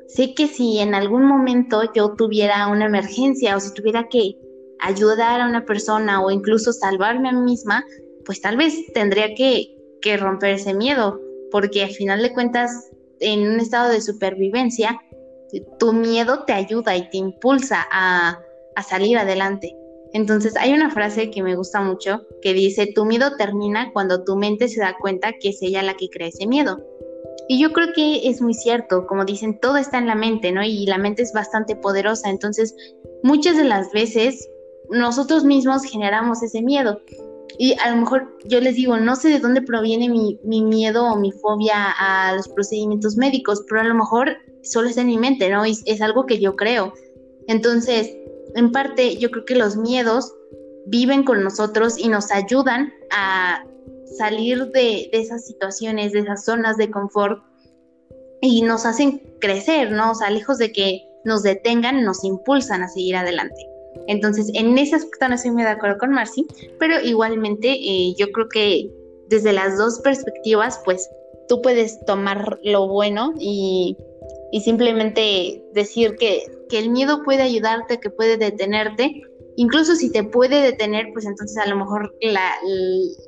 sé 0.08 0.34
que 0.34 0.48
si 0.48 0.80
en 0.80 0.96
algún 0.96 1.26
momento 1.26 1.82
yo 1.94 2.14
tuviera 2.16 2.68
una 2.68 2.86
emergencia 2.86 3.56
o 3.56 3.60
si 3.60 3.74
tuviera 3.74 4.08
que 4.10 4.36
ayudar 4.80 5.42
a 5.42 5.48
una 5.48 5.66
persona 5.66 6.22
o 6.24 6.32
incluso 6.32 6.74
salvarme 6.74 7.30
a 7.30 7.34
mí 7.34 7.42
misma, 7.42 7.84
pues 8.30 8.42
tal 8.42 8.58
vez 8.58 8.94
tendría 8.94 9.34
que, 9.34 9.76
romper 10.20 10.52
ese 10.52 10.76
miedo, 10.76 11.20
porque 11.50 11.82
al 11.82 11.90
final 11.90 12.22
de 12.22 12.32
cuentas, 12.32 12.92
en 13.20 13.40
un 13.40 13.60
estado 13.60 13.90
de 13.90 14.02
supervivencia, 14.02 15.02
tu 15.80 15.94
miedo 15.94 16.44
te 16.46 16.54
ayuda 16.54 16.96
y 16.96 17.10
te 17.10 17.18
impulsa 17.18 17.88
a, 17.92 18.40
a 18.76 18.84
salir 18.84 19.18
adelante. 19.18 19.76
Entonces 20.14 20.56
hay 20.58 20.74
una 20.74 20.92
frase 20.92 21.32
que 21.32 21.42
me 21.42 21.56
gusta 21.56 21.82
mucho 21.82 22.22
que 22.44 22.54
dice, 22.54 22.94
tu 22.94 23.04
miedo 23.04 23.36
termina 23.36 23.92
cuando 23.94 24.24
tu 24.24 24.36
mente 24.36 24.68
se 24.68 24.80
da 24.80 24.96
cuenta 25.02 25.34
que 25.42 25.50
es 25.50 25.64
ella 25.64 25.82
la 25.82 25.96
que 25.96 26.10
crea 26.10 26.28
ese 26.28 26.46
miedo. 26.46 26.86
Y 27.48 27.60
yo 27.60 27.74
creo 27.74 27.88
que 27.96 28.30
es 28.30 28.44
muy 28.44 28.54
cierto, 28.54 29.08
como 29.08 29.26
dicen, 29.26 29.60
todo 29.60 29.78
está 29.78 29.98
en 29.98 30.06
la 30.06 30.14
mente, 30.14 30.52
¿no? 30.52 30.62
Y 30.62 30.86
la 30.86 31.00
mente 31.00 31.24
es 31.24 31.34
bastante 31.34 31.76
poderosa, 31.76 32.30
entonces 32.30 32.76
muchas 33.24 33.58
de 33.58 33.64
las 33.64 33.92
veces 33.92 34.48
nosotros 34.92 35.46
mismos 35.46 35.84
generamos 35.84 36.44
ese 36.44 36.62
miedo. 36.62 37.02
Y 37.58 37.76
a 37.80 37.90
lo 37.92 37.98
mejor 37.98 38.38
yo 38.46 38.62
les 38.62 38.76
digo, 38.76 38.98
no 38.98 39.16
sé 39.16 39.30
de 39.30 39.40
dónde 39.40 39.62
proviene 39.62 40.10
mi, 40.10 40.40
miedo 40.44 41.06
o 41.06 41.18
mi 41.18 41.32
fobia 41.32 41.92
a 41.98 42.36
los 42.36 42.48
procedimientos 42.48 43.18
médicos, 43.18 43.64
pero 43.68 43.82
a 43.82 43.86
lo 43.86 43.96
mejor 43.96 44.38
solo 44.64 44.90
está 44.90 45.02
en 45.02 45.08
mi 45.08 45.18
mente, 45.18 45.50
¿no? 45.50 45.66
Es, 45.66 45.82
es 45.86 46.02
algo 46.02 46.26
que 46.26 46.40
yo 46.40 46.56
creo. 46.56 46.94
Entonces, 47.48 48.16
en 48.56 48.72
parte, 48.72 49.18
yo 49.18 49.32
creo 49.32 49.46
que 49.46 49.56
los 49.56 49.76
miedos 49.76 50.34
viven 50.88 51.24
con 51.24 51.44
nosotros 51.44 51.98
y 51.98 52.08
nos 52.08 52.32
ayudan 52.32 52.94
a 53.12 53.64
salir 54.18 54.68
de, 54.68 55.10
de, 55.12 55.20
esas 55.20 55.46
situaciones, 55.46 56.14
de 56.14 56.20
esas 56.20 56.46
zonas 56.46 56.78
de 56.78 56.90
confort 56.90 57.44
y 58.42 58.62
nos 58.62 58.86
hacen 58.86 59.22
crecer, 59.40 59.92
¿no? 59.92 60.12
O 60.12 60.16
sea, 60.16 60.30
lejos 60.30 60.58
de 60.58 60.72
que 60.72 61.02
nos 61.26 61.44
detengan, 61.44 62.04
nos 62.04 62.24
impulsan 62.24 62.84
a 62.84 62.88
seguir 62.88 63.16
adelante. 63.16 63.69
Entonces, 64.10 64.50
en 64.56 64.76
ese 64.80 64.96
aspecto 64.96 65.28
no 65.28 65.36
estoy 65.36 65.52
muy 65.52 65.62
de 65.62 65.70
acuerdo 65.70 66.00
con 66.00 66.10
Marcy, 66.10 66.48
pero 66.80 67.00
igualmente 67.00 67.70
eh, 67.70 68.16
yo 68.18 68.32
creo 68.32 68.50
que 68.50 68.92
desde 69.28 69.54
las 69.54 69.78
dos 69.78 70.00
perspectivas, 70.00 70.82
pues 70.84 71.08
tú 71.48 71.62
puedes 71.62 72.04
tomar 72.06 72.60
lo 72.64 72.88
bueno 72.88 73.36
y, 73.40 73.96
simplemente 74.64 75.64
decir 75.74 76.16
que, 76.16 76.44
el 76.72 76.90
miedo 76.90 77.24
puede 77.24 77.44
ayudarte, 77.44 78.00
que 78.00 78.10
puede 78.10 78.38
detenerte. 78.38 79.22
Incluso 79.58 79.96
si 79.96 80.12
te 80.12 80.24
puede 80.24 80.62
detener, 80.62 81.08
pues 81.14 81.26
entonces 81.26 81.58
a 81.58 81.68
lo 81.68 81.76
mejor 81.76 82.16
la, 82.22 82.52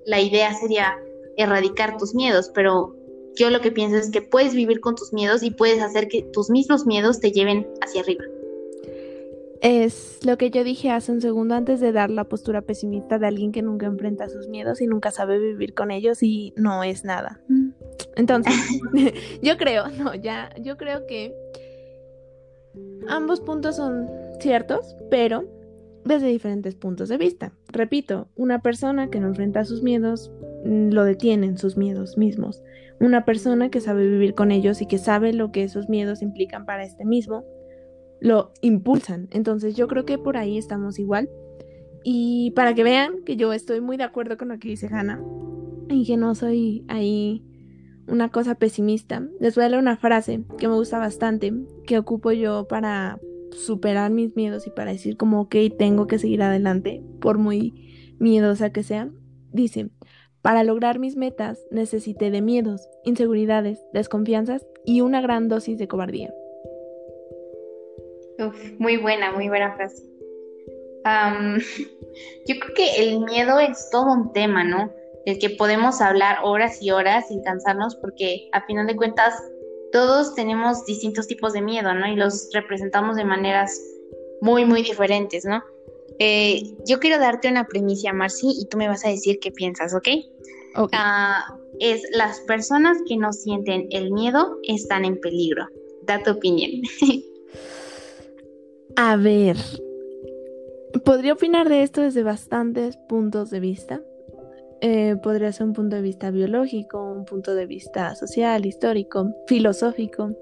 la 0.06 0.20
idea 0.20 0.54
sería 0.56 0.98
erradicar 1.38 1.98
tus 1.98 2.16
miedos, 2.16 2.52
pero 2.56 2.96
yo 3.36 3.52
lo 3.52 3.62
que 3.62 3.72
pienso 3.72 3.98
es 3.98 4.10
que 4.10 4.22
puedes 4.22 4.56
vivir 4.56 4.80
con 4.80 4.96
tus 4.96 5.14
miedos 5.14 5.44
y 5.44 5.52
puedes 5.52 5.82
hacer 5.82 6.08
que 6.08 6.24
tus 6.34 6.50
mismos 6.50 6.88
miedos 6.88 7.20
te 7.20 7.32
lleven 7.32 7.68
hacia 7.82 8.02
arriba. 8.02 8.24
Es 9.62 10.20
lo 10.26 10.40
que 10.40 10.50
yo 10.50 10.64
dije 10.64 10.90
hace 10.90 11.12
un 11.12 11.22
segundo 11.22 11.54
antes 11.54 11.80
de 11.80 11.92
dar 11.92 12.10
la 12.10 12.24
postura 12.24 12.64
pesimista 12.64 13.20
de 13.20 13.28
alguien 13.28 13.52
que 13.52 13.62
nunca 13.62 13.86
enfrenta 13.86 14.28
sus 14.28 14.48
miedos 14.48 14.82
y 14.82 14.88
nunca 14.88 15.12
sabe 15.12 15.38
vivir 15.38 15.76
con 15.76 15.92
ellos 15.92 16.24
y 16.24 16.52
no 16.58 16.84
es 16.84 17.06
nada. 17.06 17.40
Entonces, 18.16 18.56
yo 19.44 19.58
creo, 19.58 19.88
no, 19.90 20.16
ya, 20.16 20.50
yo 20.60 20.78
creo 20.78 21.06
que 21.06 21.36
ambos 23.08 23.40
puntos 23.42 23.76
son 23.76 24.10
ciertos, 24.40 24.96
pero 25.12 25.46
desde 26.06 26.28
diferentes 26.28 26.74
puntos 26.74 27.10
de 27.10 27.18
vista. 27.18 27.52
Repito, 27.68 28.30
una 28.36 28.64
persona 28.64 29.12
que 29.12 29.20
no 29.20 29.28
enfrenta 29.28 29.64
sus 29.66 29.84
miedos 29.84 30.32
mm, 30.66 30.90
lo 30.90 31.04
detienen 31.04 31.60
sus 31.60 31.78
miedos 31.78 32.18
mismos. 32.18 32.64
Una 33.00 33.26
persona 33.26 33.70
que 33.70 33.80
sabe 33.80 34.08
vivir 34.08 34.34
con 34.34 34.52
ellos 34.52 34.82
y 34.82 34.88
que 34.88 34.98
sabe 34.98 35.34
lo 35.34 35.52
que 35.52 35.64
esos 35.64 35.88
miedos 35.88 36.24
implican 36.24 36.66
para 36.66 36.84
este 36.84 37.06
mismo, 37.06 37.46
lo 38.22 38.54
impulsan. 38.62 39.28
Entonces 39.32 39.76
yo 39.76 39.88
creo 39.88 40.06
que 40.06 40.18
por 40.18 40.38
ahí 40.38 40.58
estamos 40.58 41.00
igual. 41.00 41.30
Y 42.04 42.52
para 42.52 42.74
que 42.74 42.84
vean 42.84 43.24
que 43.26 43.36
yo 43.36 43.52
estoy 43.52 43.82
muy 43.82 43.98
de 43.98 44.04
acuerdo 44.04 44.38
con 44.38 44.48
lo 44.48 44.60
que 44.60 44.70
dice 44.70 44.88
Hannah 44.88 45.22
y 45.90 46.06
que 46.06 46.16
no 46.16 46.34
soy 46.36 46.86
ahí 46.88 47.44
una 48.08 48.30
cosa 48.30 48.56
pesimista, 48.56 49.28
les 49.40 49.56
voy 49.56 49.66
a 49.66 49.70
leer 49.70 49.82
una 49.82 49.98
frase 49.98 50.44
que 50.58 50.68
me 50.68 50.76
gusta 50.76 50.98
bastante, 50.98 51.54
que 51.86 51.98
ocupo 51.98 52.32
yo 52.32 52.68
para 52.68 53.20
superar 53.52 54.12
mis 54.12 54.36
miedos 54.36 54.66
y 54.68 54.70
para 54.70 54.92
decir 54.92 55.18
como, 55.18 55.42
ok, 55.42 55.56
tengo 55.78 56.08
que 56.08 56.18
seguir 56.18 56.42
adelante, 56.42 57.04
por 57.20 57.38
muy 57.38 58.16
miedosa 58.20 58.72
que 58.72 58.84
sea. 58.84 59.10
Dice, 59.52 59.90
para 60.42 60.64
lograr 60.64 60.98
mis 60.98 61.18
metas 61.18 61.60
necesité 61.72 62.32
de 62.32 62.42
miedos, 62.42 62.90
inseguridades, 63.04 63.84
desconfianzas 63.94 64.66
y 64.86 65.02
una 65.02 65.22
gran 65.22 65.50
dosis 65.50 65.78
de 65.78 65.88
cobardía 65.88 66.34
muy 68.78 68.98
buena, 68.98 69.32
muy 69.32 69.48
buena 69.48 69.76
frase. 69.76 70.04
yo 72.48 72.56
creo 72.60 72.74
que 72.76 72.96
el 73.02 73.22
miedo 73.22 73.60
es 73.60 73.90
todo 73.92 74.12
un 74.12 74.34
tema, 74.34 74.64
¿no? 74.64 74.92
El 75.26 75.40
que 75.40 75.52
podemos 75.52 76.02
hablar 76.02 76.40
horas 76.44 76.82
y 76.82 76.92
horas 76.92 77.28
sin 77.28 77.44
cansarnos 77.44 77.96
porque 77.96 78.50
a 78.54 78.66
final 78.66 78.88
de 78.88 78.96
cuentas 78.96 79.36
todos 79.92 80.36
tenemos 80.36 80.86
distintos 80.86 81.28
tipos 81.28 81.54
de 81.54 81.62
miedo, 81.62 81.94
¿no? 81.94 82.08
Y 82.08 82.16
los 82.16 82.50
representamos 82.54 83.16
de 83.16 83.26
maneras 83.26 83.80
muy, 84.42 84.66
muy 84.66 84.84
diferentes, 84.84 85.46
¿no? 85.46 85.64
Eh, 86.20 86.76
yo 86.86 87.00
quiero 87.00 87.20
darte 87.20 87.50
una 87.50 87.66
primicia, 87.66 88.14
Marcy, 88.14 88.48
y 88.60 88.68
tú 88.68 88.78
me 88.78 88.88
vas 88.88 89.06
a 89.06 89.10
decir 89.10 89.40
qué 89.40 89.52
piensas, 89.52 89.94
¿ok? 89.94 90.08
Ah, 90.94 91.58
es 91.80 92.04
las 92.14 92.40
personas 92.42 92.98
que 93.08 93.18
no 93.18 93.34
sienten 93.34 93.88
el 93.92 94.12
miedo 94.12 94.58
están 94.64 95.04
en 95.06 95.20
peligro. 95.20 95.68
Da 96.04 96.22
tu 96.24 96.32
opinión. 96.32 96.72
a 98.96 99.16
ver, 99.16 99.58
podría 101.04 101.34
opinar 101.34 101.70
de 101.70 101.84
esto 101.84 102.02
desde 102.02 102.24
bastantes 102.24 102.98
puntos 102.98 103.50
de 103.50 103.60
vista. 103.60 104.02
Eh, 104.82 105.16
podría 105.22 105.52
ser 105.52 105.68
un 105.68 105.74
punto 105.74 105.96
de 105.96 106.02
vista 106.02 106.32
biológico, 106.32 107.04
un 107.04 107.26
punto 107.26 107.54
de 107.54 107.68
vista 107.68 108.16
social, 108.16 108.66
histórico, 108.66 109.32
filosófico. 109.48 110.36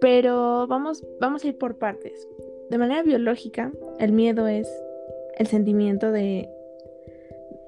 Pero 0.00 0.66
vamos, 0.66 1.04
vamos 1.20 1.44
a 1.44 1.48
ir 1.48 1.58
por 1.58 1.78
partes. 1.78 2.28
De 2.70 2.78
manera 2.78 3.02
biológica, 3.02 3.72
el 4.00 4.12
miedo 4.12 4.48
es 4.48 4.68
el 5.38 5.46
sentimiento 5.46 6.10
de, 6.10 6.48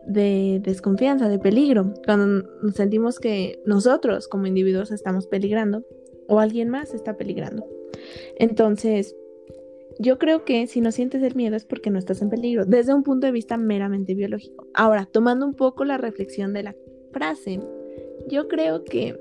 de 0.06 0.60
desconfianza, 0.62 1.28
de 1.28 1.38
peligro. 1.38 1.94
Cuando 2.04 2.48
sentimos 2.72 3.20
que 3.20 3.62
nosotros 3.64 4.26
como 4.26 4.46
individuos 4.46 4.90
estamos 4.90 5.26
peligrando 5.28 5.84
o 6.28 6.40
alguien 6.40 6.68
más 6.68 6.94
está 6.94 7.16
peligrando. 7.16 7.64
Entonces, 8.38 9.14
yo 9.98 10.18
creo 10.18 10.44
que 10.44 10.66
si 10.66 10.80
no 10.80 10.92
sientes 10.92 11.22
el 11.22 11.34
miedo 11.34 11.56
es 11.56 11.64
porque 11.64 11.90
no 11.90 11.98
estás 11.98 12.22
en 12.22 12.30
peligro, 12.30 12.64
desde 12.64 12.94
un 12.94 13.02
punto 13.02 13.26
de 13.26 13.32
vista 13.32 13.56
meramente 13.56 14.14
biológico. 14.14 14.66
Ahora, 14.74 15.06
tomando 15.06 15.46
un 15.46 15.54
poco 15.54 15.84
la 15.84 15.98
reflexión 15.98 16.52
de 16.52 16.62
la 16.64 16.74
frase, 17.12 17.60
yo 18.28 18.48
creo 18.48 18.84
que 18.84 19.18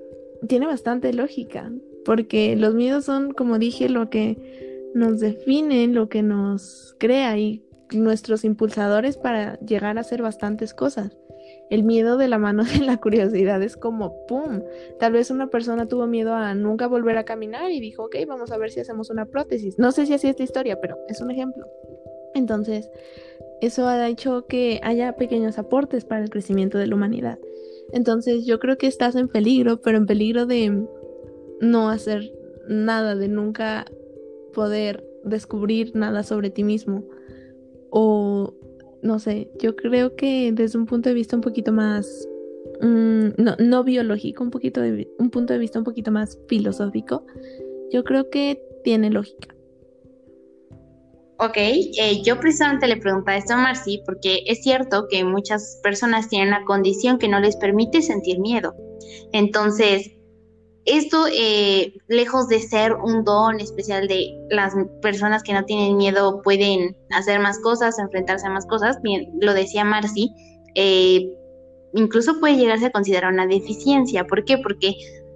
tiene 0.47 0.65
bastante 0.65 1.13
lógica, 1.13 1.71
porque 2.03 2.55
los 2.55 2.75
miedos 2.75 3.05
son, 3.05 3.31
como 3.31 3.57
dije, 3.57 3.89
lo 3.89 4.09
que 4.09 4.91
nos 4.93 5.19
define, 5.19 5.87
lo 5.87 6.09
que 6.09 6.23
nos 6.23 6.95
crea 6.99 7.37
y 7.37 7.63
nuestros 7.93 8.43
impulsadores 8.45 9.17
para 9.17 9.59
llegar 9.59 9.97
a 9.97 10.01
hacer 10.01 10.21
bastantes 10.21 10.73
cosas. 10.73 11.15
El 11.69 11.83
miedo 11.83 12.17
de 12.17 12.27
la 12.27 12.37
mano 12.37 12.63
de 12.77 12.85
la 12.85 12.97
curiosidad 12.97 13.61
es 13.61 13.77
como 13.77 14.25
¡pum! 14.27 14.61
Tal 14.99 15.13
vez 15.13 15.31
una 15.31 15.47
persona 15.47 15.87
tuvo 15.87 16.07
miedo 16.07 16.33
a 16.33 16.53
nunca 16.53 16.87
volver 16.87 17.17
a 17.17 17.25
caminar 17.25 17.71
y 17.71 17.79
dijo, 17.79 18.03
ok, 18.03 18.15
vamos 18.27 18.51
a 18.51 18.57
ver 18.57 18.71
si 18.71 18.79
hacemos 18.79 19.09
una 19.09 19.25
prótesis. 19.25 19.79
No 19.79 19.91
sé 19.91 20.05
si 20.05 20.13
así 20.13 20.27
es 20.27 20.37
la 20.37 20.45
historia, 20.45 20.79
pero 20.79 20.97
es 21.07 21.21
un 21.21 21.31
ejemplo. 21.31 21.67
Entonces, 22.33 22.89
eso 23.61 23.87
ha 23.87 24.07
hecho 24.07 24.45
que 24.45 24.79
haya 24.83 25.15
pequeños 25.15 25.57
aportes 25.57 26.05
para 26.05 26.23
el 26.23 26.29
crecimiento 26.29 26.77
de 26.77 26.87
la 26.87 26.95
humanidad. 26.95 27.39
Entonces, 27.91 28.45
yo 28.45 28.59
creo 28.59 28.77
que 28.77 28.87
estás 28.87 29.15
en 29.15 29.27
peligro, 29.27 29.81
pero 29.81 29.97
en 29.97 30.05
peligro 30.05 30.45
de 30.45 30.85
no 31.61 31.89
hacer 31.89 32.31
nada, 32.67 33.15
de 33.15 33.27
nunca 33.27 33.85
poder 34.53 35.03
descubrir 35.23 35.95
nada 35.95 36.23
sobre 36.23 36.49
ti 36.49 36.63
mismo 36.63 37.03
o 37.89 38.53
no 39.05 39.19
sé, 39.19 39.49
yo 39.61 39.75
creo 39.75 40.15
que 40.15 40.51
desde 40.51 40.79
un 40.79 40.87
punto 40.87 41.09
de 41.09 41.15
vista 41.15 41.35
un 41.35 41.41
poquito 41.41 41.71
más 41.71 42.27
mm, 42.81 43.27
no, 43.59 43.83
biológico, 43.83 44.43
un 44.43 44.49
poquito 44.49 44.81
de, 44.81 45.07
un 45.19 45.29
punto 45.29 45.53
de 45.53 45.59
vista 45.59 45.77
un 45.77 45.85
poquito 45.85 46.11
más 46.11 46.39
filosófico, 46.47 47.25
yo 47.91 48.03
creo 48.03 48.29
que 48.29 48.59
tiene 48.83 49.11
lógica. 49.11 49.55
Ok, 51.37 51.57
eh, 51.57 52.21
yo 52.23 52.39
precisamente 52.39 52.87
le 52.87 52.97
preguntaba 52.97 53.37
esto 53.37 53.53
a 53.53 53.57
Marcy 53.57 54.01
porque 54.05 54.43
es 54.47 54.63
cierto 54.63 55.05
que 55.09 55.23
muchas 55.23 55.79
personas 55.83 56.29
tienen 56.29 56.47
una 56.47 56.63
condición 56.65 57.19
que 57.19 57.27
no 57.27 57.39
les 57.39 57.57
permite 57.57 58.01
sentir 58.01 58.39
miedo. 58.39 58.73
Entonces, 59.33 60.11
esto, 60.85 61.25
eh, 61.31 61.93
lejos 62.07 62.47
de 62.47 62.59
ser 62.59 62.93
un 62.93 63.23
don 63.23 63.59
especial 63.59 64.07
de 64.07 64.31
las 64.49 64.73
personas 65.01 65.41
que 65.41 65.53
no 65.53 65.65
tienen 65.65 65.97
miedo, 65.97 66.41
pueden 66.43 66.95
hacer 67.09 67.39
más 67.39 67.59
cosas, 67.59 67.97
enfrentarse 67.97 68.45
a 68.45 68.51
más 68.51 68.67
cosas, 68.67 69.01
bien, 69.01 69.31
lo 69.41 69.53
decía 69.53 69.83
Marcy, 69.83 70.31
eh, 70.75 71.27
incluso 71.93 72.39
puede 72.39 72.57
llegarse 72.57 72.87
a 72.87 72.91
considerar 72.91 73.33
una 73.33 73.47
deficiencia. 73.47 74.27
¿Por 74.27 74.45
qué? 74.45 74.59
Porque 74.59 74.89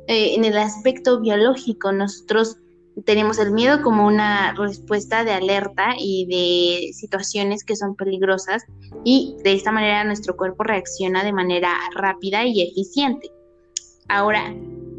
eh, 0.07 0.35
en 0.35 0.45
el 0.45 0.57
aspecto 0.57 1.19
biológico 1.19 1.91
nosotros 1.91 2.57
tenemos 3.05 3.39
el 3.39 3.51
miedo 3.51 3.81
como 3.81 4.05
una 4.05 4.53
respuesta 4.53 5.23
de 5.23 5.31
alerta 5.31 5.93
y 5.97 6.25
de 6.25 6.93
situaciones 6.93 7.63
que 7.63 7.75
son 7.75 7.95
peligrosas 7.95 8.65
y 9.03 9.35
de 9.43 9.53
esta 9.53 9.71
manera 9.71 10.03
nuestro 10.03 10.35
cuerpo 10.35 10.63
reacciona 10.63 11.23
de 11.23 11.31
manera 11.31 11.73
rápida 11.95 12.45
y 12.45 12.62
eficiente. 12.62 13.31
Ahora, 14.09 14.53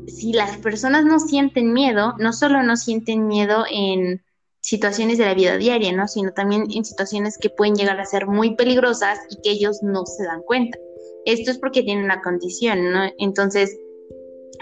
si 0.07 0.33
las 0.33 0.57
personas 0.59 1.05
no 1.05 1.19
sienten 1.19 1.73
miedo, 1.73 2.15
no 2.19 2.33
solo 2.33 2.63
no 2.63 2.77
sienten 2.77 3.27
miedo 3.27 3.65
en 3.71 4.23
situaciones 4.61 5.19
de 5.19 5.25
la 5.25 5.35
vida 5.35 5.57
diaria, 5.57 5.93
¿no? 5.93 6.07
Sino 6.07 6.33
también 6.33 6.67
en 6.71 6.85
situaciones 6.85 7.39
que 7.39 7.51
pueden 7.51 7.75
llegar 7.75 7.99
a 8.01 8.05
ser 8.05 8.27
muy 8.27 8.55
peligrosas 8.57 9.19
y 9.31 9.41
que 9.43 9.51
ellos 9.51 9.83
no 9.83 10.05
se 10.07 10.25
dan 10.25 10.43
cuenta. 10.43 10.79
Esto 11.25 11.51
es 11.51 11.59
porque 11.59 11.83
tienen 11.83 12.05
una 12.05 12.23
condición, 12.23 12.93
¿no? 12.93 13.01
Entonces, 13.19 13.77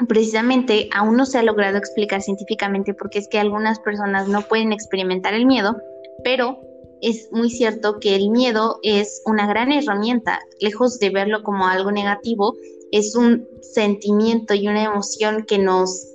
precisamente 0.07 0.89
aún 0.95 1.17
no 1.17 1.27
se 1.27 1.39
ha 1.39 1.43
logrado 1.43 1.79
explicar 1.79 2.23
científicamente 2.23 2.95
por 2.95 3.11
qué 3.11 3.19
es 3.19 3.29
que 3.29 3.39
algunas 3.39 3.81
personas 3.81 4.29
no 4.29 4.43
pueden 4.43 4.73
experimentar 4.73 5.35
el 5.35 5.47
miedo, 5.47 5.77
pero 6.23 6.61
es 7.01 7.29
muy 7.33 7.51
cierto 7.51 7.99
que 8.01 8.15
el 8.15 8.31
miedo 8.31 8.79
es 8.83 9.23
una 9.25 9.47
gran 9.47 9.73
herramienta, 9.73 10.41
lejos 10.61 10.99
de 10.99 11.11
verlo 11.11 11.43
como 11.43 11.67
algo 11.67 11.91
negativo, 11.93 12.55
es 12.93 13.15
un 13.15 13.47
sentimiento 13.61 14.55
y 14.55 14.69
una 14.69 14.85
emoción 14.85 15.45
que 15.47 15.59
nos 15.59 16.07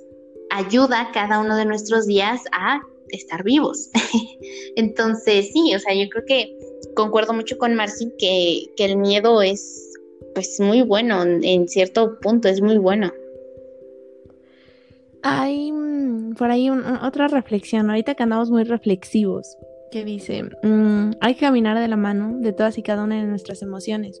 ayuda 0.50 1.10
cada 1.12 1.40
uno 1.40 1.56
de 1.56 1.64
nuestros 1.64 2.06
días 2.06 2.42
a 2.52 2.80
estar 3.08 3.42
vivos. 3.44 3.90
Entonces, 4.76 5.50
sí, 5.52 5.74
o 5.74 5.78
sea, 5.78 5.94
yo 5.94 6.08
creo 6.08 6.24
que 6.26 6.58
concuerdo 6.94 7.32
mucho 7.32 7.58
con 7.58 7.74
Marcy 7.74 8.12
que, 8.18 8.72
que 8.76 8.84
el 8.84 8.96
miedo 8.96 9.42
es 9.42 9.90
pues 10.34 10.58
muy 10.58 10.82
bueno, 10.82 11.22
en 11.22 11.68
cierto 11.68 12.18
punto 12.20 12.48
es 12.48 12.60
muy 12.60 12.78
bueno. 12.78 13.12
Hay 15.22 15.72
mm, 15.72 16.34
por 16.34 16.50
ahí 16.50 16.68
otra 16.70 17.28
reflexión, 17.28 17.88
ahorita 17.88 18.14
que 18.14 18.24
andamos 18.24 18.50
muy 18.50 18.64
reflexivos, 18.64 19.56
que 19.90 20.04
dice, 20.04 20.42
mm, 20.62 21.12
hay 21.20 21.34
que 21.34 21.40
caminar 21.40 21.78
de 21.78 21.88
la 21.88 21.96
mano 21.96 22.36
de 22.40 22.52
todas 22.52 22.76
y 22.78 22.82
cada 22.82 23.04
una 23.04 23.16
de 23.20 23.26
nuestras 23.26 23.62
emociones. 23.62 24.20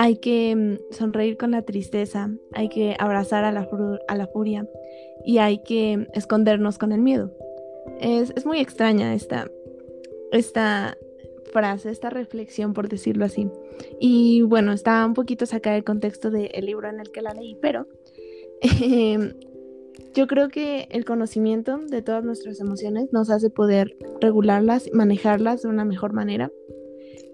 Hay 0.00 0.18
que 0.18 0.54
mm, 0.54 0.92
sonreír 0.92 1.36
con 1.36 1.50
la 1.50 1.62
tristeza, 1.62 2.30
hay 2.52 2.68
que 2.68 2.94
abrazar 3.00 3.42
a 3.42 3.50
la, 3.50 4.26
furia 4.28 4.64
y 5.24 5.38
hay 5.38 5.58
que 5.64 6.06
escondernos 6.14 6.78
con 6.78 6.92
el 6.92 7.00
miedo. 7.00 7.32
Es, 8.00 8.32
es 8.36 8.46
muy 8.46 8.60
extraña 8.60 9.12
esta, 9.12 9.50
esta 10.30 10.96
frase, 11.52 11.90
esta 11.90 12.10
reflexión, 12.10 12.74
por 12.74 12.88
decirlo 12.88 13.24
así. 13.24 13.50
Y 13.98 14.42
bueno, 14.42 14.72
está 14.72 15.04
un 15.04 15.14
poquito 15.14 15.46
sacada 15.46 15.74
del 15.74 15.84
contexto 15.84 16.30
del 16.30 16.64
libro 16.64 16.88
en 16.88 17.00
el 17.00 17.10
que 17.10 17.20
la 17.20 17.34
leí, 17.34 17.56
pero 17.60 17.88
em, 18.80 19.34
yo 20.14 20.28
creo 20.28 20.48
que 20.48 20.86
el 20.92 21.04
conocimiento 21.04 21.76
de 21.76 22.02
todas 22.02 22.22
nuestras 22.22 22.60
emociones 22.60 23.12
nos 23.12 23.30
hace 23.30 23.50
poder 23.50 23.96
regularlas, 24.20 24.88
manejarlas 24.92 25.62
de 25.62 25.70
una 25.70 25.84
mejor 25.84 26.12
manera. 26.12 26.52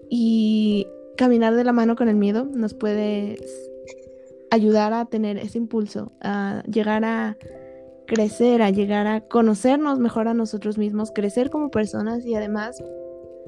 Y 0.09 0.87
caminar 1.17 1.55
de 1.55 1.63
la 1.63 1.73
mano 1.73 1.95
con 1.95 2.09
el 2.09 2.15
miedo 2.15 2.45
nos 2.45 2.73
puede 2.73 3.37
ayudar 4.51 4.93
a 4.93 5.05
tener 5.05 5.37
ese 5.37 5.57
impulso, 5.57 6.11
a 6.21 6.63
llegar 6.67 7.03
a 7.03 7.37
crecer, 8.05 8.61
a 8.61 8.69
llegar 8.69 9.07
a 9.07 9.21
conocernos 9.21 9.99
mejor 9.99 10.27
a 10.27 10.33
nosotros 10.33 10.77
mismos, 10.77 11.11
crecer 11.11 11.49
como 11.49 11.71
personas 11.71 12.25
y 12.25 12.35
además 12.35 12.81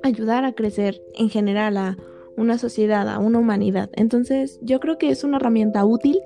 ayudar 0.03 0.45
a 0.45 0.53
crecer 0.53 1.01
en 1.15 1.29
general 1.29 1.77
a 1.77 1.97
una 2.35 2.57
sociedad, 2.57 3.07
a 3.09 3.19
una 3.19 3.39
humanidad. 3.39 3.89
Entonces 3.93 4.59
yo 4.61 4.79
creo 4.79 4.97
que 4.97 5.09
es 5.09 5.23
una 5.23 5.37
herramienta 5.37 5.85
útil 5.85 6.19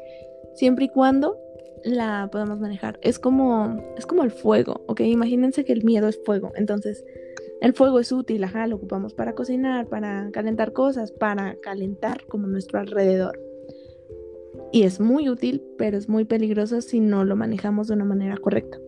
siempre 0.54 0.86
y 0.86 0.90
cuando 0.90 1.38
la 1.84 2.30
podamos 2.32 2.60
manejar. 2.60 3.00
Es 3.02 3.20
como, 3.20 3.94
es 3.98 4.06
como 4.06 4.24
el 4.24 4.32
fuego, 4.32 4.82
¿ok? 4.88 5.02
Imagínense 5.02 5.64
que 5.66 5.74
el 5.74 5.84
miedo 5.84 6.08
es 6.08 6.20
fuego. 6.24 6.52
Entonces 6.56 7.04
el 7.62 7.74
fuego 7.74 8.00
es 8.00 8.12
útil, 8.12 8.44
ajá, 8.44 8.66
lo 8.66 8.78
ocupamos 8.78 9.14
para 9.14 9.36
cocinar, 9.36 9.88
para 9.88 10.32
calentar 10.32 10.74
cosas, 10.74 11.12
para 11.12 11.56
calentar 11.62 12.26
como 12.26 12.48
nuestro 12.48 12.80
alrededor. 12.80 13.40
Y 14.72 14.84
es 14.84 15.00
muy 15.00 15.30
útil, 15.30 15.64
pero 15.78 15.96
es 15.96 16.10
muy 16.10 16.26
peligroso 16.26 16.82
si 16.82 17.00
no 17.00 17.24
lo 17.24 17.36
manejamos 17.36 17.88
de 17.88 17.94
una 17.94 18.06
manera 18.06 18.36
correcta. 18.38 18.80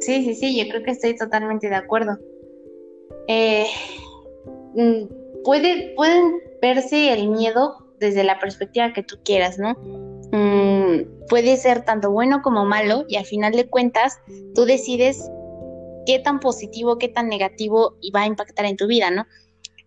Sí, 0.00 0.22
sí, 0.22 0.34
sí, 0.34 0.58
yo 0.58 0.68
creo 0.70 0.82
que 0.82 0.90
estoy 0.90 1.16
totalmente 1.16 1.70
de 1.70 1.76
acuerdo. 1.76 2.18
Eh, 3.26 3.66
mm, 4.74 5.42
puede, 5.44 5.94
pueden 5.96 6.42
verse 6.60 7.10
el 7.14 7.28
miedo 7.28 7.86
desde 7.98 8.22
la 8.22 8.38
perspectiva 8.38 8.92
que 8.92 9.02
tú 9.02 9.16
quieras, 9.24 9.58
¿no? 9.58 9.76
Mm, 10.30 11.26
puede 11.30 11.56
ser 11.56 11.86
tanto 11.86 12.10
bueno 12.10 12.42
como 12.42 12.66
malo 12.66 13.06
y 13.08 13.16
al 13.16 13.24
final 13.24 13.52
de 13.52 13.66
cuentas 13.66 14.18
tú 14.54 14.66
decides 14.66 15.30
qué 16.06 16.18
tan 16.18 16.40
positivo, 16.40 16.98
qué 16.98 17.08
tan 17.08 17.28
negativo 17.28 17.96
va 18.14 18.22
a 18.22 18.26
impactar 18.26 18.64
en 18.66 18.76
tu 18.76 18.86
vida, 18.86 19.10
¿no? 19.10 19.26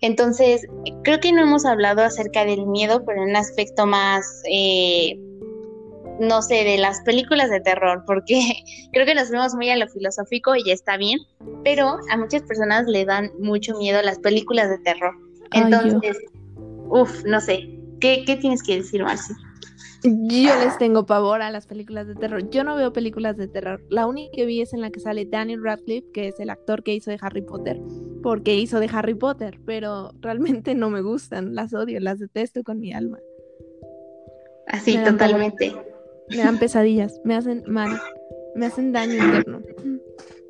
Entonces, 0.02 0.66
creo 1.04 1.20
que 1.20 1.32
no 1.32 1.42
hemos 1.42 1.66
hablado 1.66 2.04
acerca 2.04 2.46
del 2.46 2.66
miedo, 2.68 3.04
pero 3.06 3.24
en 3.24 3.30
un 3.30 3.36
aspecto 3.36 3.86
más, 3.86 4.42
eh, 4.50 5.20
no 6.20 6.42
sé, 6.42 6.64
de 6.64 6.78
las 6.78 7.02
películas 7.02 7.50
de 7.50 7.60
terror, 7.60 8.04
porque 8.06 8.40
creo 8.94 9.06
que 9.06 9.16
nos 9.16 9.30
vemos 9.30 9.56
muy 9.56 9.70
a 9.70 9.78
lo 9.78 9.88
filosófico 9.88 10.56
y 10.56 10.64
ya 10.64 10.74
está 10.74 10.98
bien, 10.98 11.20
pero 11.64 11.98
a 12.12 12.18
muchas 12.18 12.44
personas 12.44 12.86
le 12.88 13.06
dan 13.06 13.32
mucho 13.40 13.78
miedo 13.78 14.02
las 14.02 14.20
películas 14.20 14.70
de 14.70 14.78
terror. 14.80 15.16
Entonces, 15.52 16.18
uff, 16.90 17.24
no 17.26 17.42
sé, 17.42 17.80
¿Qué, 18.00 18.24
¿qué 18.26 18.38
tienes 18.38 18.64
que 18.64 18.78
decir, 18.78 19.04
Marcy? 19.04 19.34
Yo 20.04 20.56
les 20.60 20.78
tengo 20.78 21.06
pavor 21.06 21.42
a 21.42 21.52
las 21.52 21.68
películas 21.68 22.08
de 22.08 22.16
terror. 22.16 22.50
Yo 22.50 22.64
no 22.64 22.76
veo 22.76 22.94
películas 22.94 23.36
de 23.38 23.48
terror. 23.48 23.84
La 23.90 24.08
única 24.08 24.32
que 24.34 24.46
vi 24.46 24.62
es 24.62 24.74
en 24.74 24.82
la 24.82 24.92
que 24.92 25.00
sale 25.00 25.26
Daniel 25.26 25.64
Radcliffe, 25.64 26.10
que 26.14 26.28
es 26.30 26.40
el 26.40 26.50
actor 26.50 26.84
que 26.84 26.94
hizo 26.94 27.12
de 27.12 27.18
Harry 27.22 27.42
Potter, 27.42 27.82
porque 28.24 28.56
hizo 28.56 28.80
de 28.80 28.90
Harry 28.92 29.16
Potter, 29.16 29.60
pero 29.66 30.12
realmente 30.22 30.76
no 30.76 30.90
me 30.90 31.02
gustan, 31.02 31.54
las 31.54 31.74
odio, 31.74 32.00
las 32.00 32.20
detesto 32.20 32.64
con 32.64 32.80
mi 32.80 32.94
alma. 32.94 33.20
Así, 34.68 34.98
totalmente. 35.04 35.76
Me 36.30 36.38
dan 36.38 36.60
pesadillas, 36.60 37.20
me 37.24 37.36
hacen 37.36 37.64
mal, 37.68 38.00
me 38.56 38.68
hacen 38.68 38.92
daño 38.94 39.14
interno. 39.14 39.62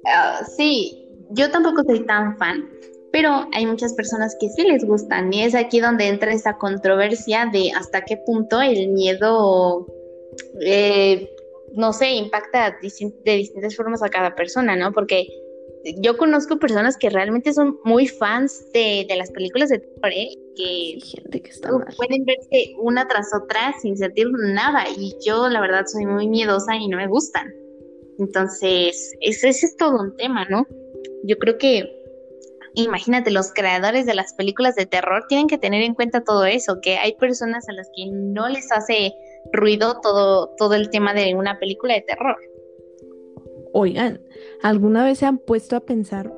Ah, 0.05 0.41
sí, 0.45 1.07
yo 1.31 1.49
tampoco 1.51 1.83
soy 1.83 2.05
tan 2.05 2.37
fan, 2.37 2.69
pero 3.11 3.47
hay 3.53 3.65
muchas 3.65 3.93
personas 3.93 4.35
que 4.39 4.49
sí 4.49 4.63
les 4.63 4.85
gustan 4.85 5.33
y 5.33 5.43
es 5.43 5.55
aquí 5.55 5.79
donde 5.79 6.07
entra 6.07 6.33
esa 6.33 6.57
controversia 6.57 7.49
de 7.51 7.71
hasta 7.71 8.05
qué 8.05 8.17
punto 8.17 8.61
el 8.61 8.89
miedo, 8.89 9.87
eh, 10.61 11.29
no 11.73 11.93
sé, 11.93 12.11
impacta 12.11 12.77
de 12.81 13.35
distintas 13.35 13.75
formas 13.75 14.03
a 14.03 14.09
cada 14.09 14.35
persona, 14.35 14.75
¿no? 14.75 14.91
Porque 14.91 15.27
yo 15.97 16.17
conozco 16.17 16.59
personas 16.59 16.97
que 16.97 17.09
realmente 17.09 17.53
son 17.53 17.79
muy 17.83 18.07
fans 18.07 18.65
de, 18.73 19.05
las 19.17 19.31
películas 19.31 19.69
de 19.69 19.79
terror, 19.79 20.11
¿eh? 20.11 20.29
que, 20.55 20.99
gente 21.01 21.41
que 21.41 21.49
está 21.49 21.69
pueden 21.95 22.25
verse 22.25 22.73
una 22.79 23.07
tras 23.07 23.29
otra 23.33 23.73
sin 23.81 23.97
sentir 23.97 24.27
nada 24.31 24.85
y 24.97 25.15
yo 25.25 25.47
la 25.47 25.61
verdad 25.61 25.85
soy 25.87 26.05
muy 26.05 26.27
miedosa 26.27 26.75
y 26.75 26.87
no 26.87 26.97
me 26.97 27.07
gustan. 27.07 27.53
Entonces, 28.17 29.15
ese 29.21 29.49
es 29.49 29.77
todo 29.77 30.01
un 30.01 30.15
tema, 30.17 30.45
¿no? 30.49 30.67
Yo 31.23 31.37
creo 31.37 31.57
que 31.57 31.98
imagínate, 32.73 33.31
los 33.31 33.53
creadores 33.53 34.05
de 34.05 34.15
las 34.15 34.33
películas 34.33 34.75
de 34.75 34.85
terror 34.85 35.25
tienen 35.27 35.47
que 35.47 35.57
tener 35.57 35.81
en 35.81 35.93
cuenta 35.93 36.23
todo 36.23 36.45
eso, 36.45 36.79
que 36.81 36.97
hay 36.97 37.15
personas 37.15 37.67
a 37.69 37.73
las 37.73 37.89
que 37.95 38.07
no 38.11 38.47
les 38.49 38.71
hace 38.71 39.13
ruido 39.51 39.99
todo, 40.01 40.49
todo 40.57 40.75
el 40.75 40.89
tema 40.89 41.13
de 41.13 41.35
una 41.35 41.59
película 41.59 41.93
de 41.93 42.01
terror. 42.01 42.37
Oigan, 43.73 44.21
¿alguna 44.61 45.03
vez 45.03 45.19
se 45.19 45.25
han 45.25 45.37
puesto 45.37 45.75
a 45.75 45.81
pensar 45.81 46.33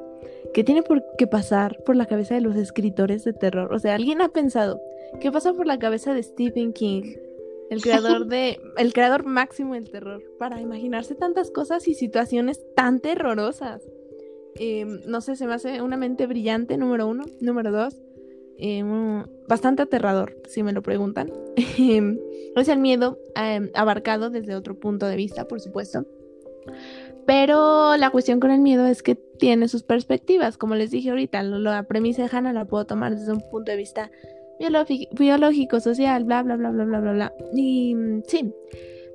qué 0.53 0.63
tiene 0.63 0.83
por 0.83 1.03
qué 1.17 1.27
pasar 1.27 1.81
por 1.85 1.95
la 1.95 2.05
cabeza 2.05 2.35
de 2.35 2.41
los 2.41 2.55
escritores 2.55 3.23
de 3.23 3.33
terror? 3.33 3.73
O 3.73 3.79
sea, 3.79 3.95
¿alguien 3.95 4.21
ha 4.21 4.29
pensado 4.29 4.81
qué 5.19 5.31
pasa 5.31 5.53
por 5.53 5.65
la 5.65 5.79
cabeza 5.79 6.13
de 6.13 6.23
Stephen 6.23 6.73
King, 6.73 7.15
el 7.69 7.81
creador 7.81 8.27
de 8.27 8.59
el 8.77 8.93
creador 8.93 9.25
máximo 9.25 9.75
del 9.75 9.89
terror, 9.89 10.23
para 10.37 10.59
imaginarse 10.59 11.15
tantas 11.15 11.51
cosas 11.51 11.87
y 11.87 11.93
situaciones 11.93 12.65
tan 12.75 12.99
terrorosas? 12.99 13.81
Em, 14.55 15.01
no 15.07 15.21
sé, 15.21 15.35
se 15.35 15.47
me 15.47 15.53
hace 15.53 15.81
una 15.81 15.97
mente 15.97 16.27
brillante, 16.27 16.77
número 16.77 17.07
uno. 17.07 17.25
Número 17.39 17.71
dos, 17.71 17.97
em, 18.57 19.25
bastante 19.47 19.81
aterrador, 19.81 20.37
si 20.47 20.63
me 20.63 20.73
lo 20.73 20.81
preguntan. 20.81 21.31
Em, 21.77 22.19
es 22.55 22.67
el 22.67 22.79
miedo 22.79 23.17
abarcado 23.73 24.29
desde 24.29 24.55
otro 24.55 24.79
punto 24.79 25.05
de 25.07 25.15
vista, 25.15 25.47
por 25.47 25.59
supuesto. 25.61 26.05
Pero 27.25 27.97
la 27.97 28.09
cuestión 28.09 28.39
con 28.39 28.51
el 28.51 28.59
miedo 28.59 28.85
es 28.85 29.03
que 29.03 29.15
tiene 29.15 29.67
sus 29.67 29.83
perspectivas. 29.83 30.57
Como 30.57 30.75
les 30.75 30.91
dije 30.91 31.11
ahorita, 31.11 31.43
la 31.43 31.83
premisa 31.83 32.23
de 32.23 32.29
Hannah 32.31 32.53
la 32.53 32.65
puedo 32.65 32.85
tomar 32.85 33.15
desde 33.15 33.31
un 33.31 33.41
punto 33.49 33.71
de 33.71 33.77
vista 33.77 34.11
biológico, 35.11 35.79
social, 35.79 36.23
bla, 36.23 36.43
bla, 36.43 36.55
bla, 36.55 36.71
bla, 36.71 36.85
bla, 36.85 36.99
bla, 36.99 37.13
bla. 37.13 37.33
Y 37.53 37.95
mm, 37.95 38.23
sí, 38.27 38.53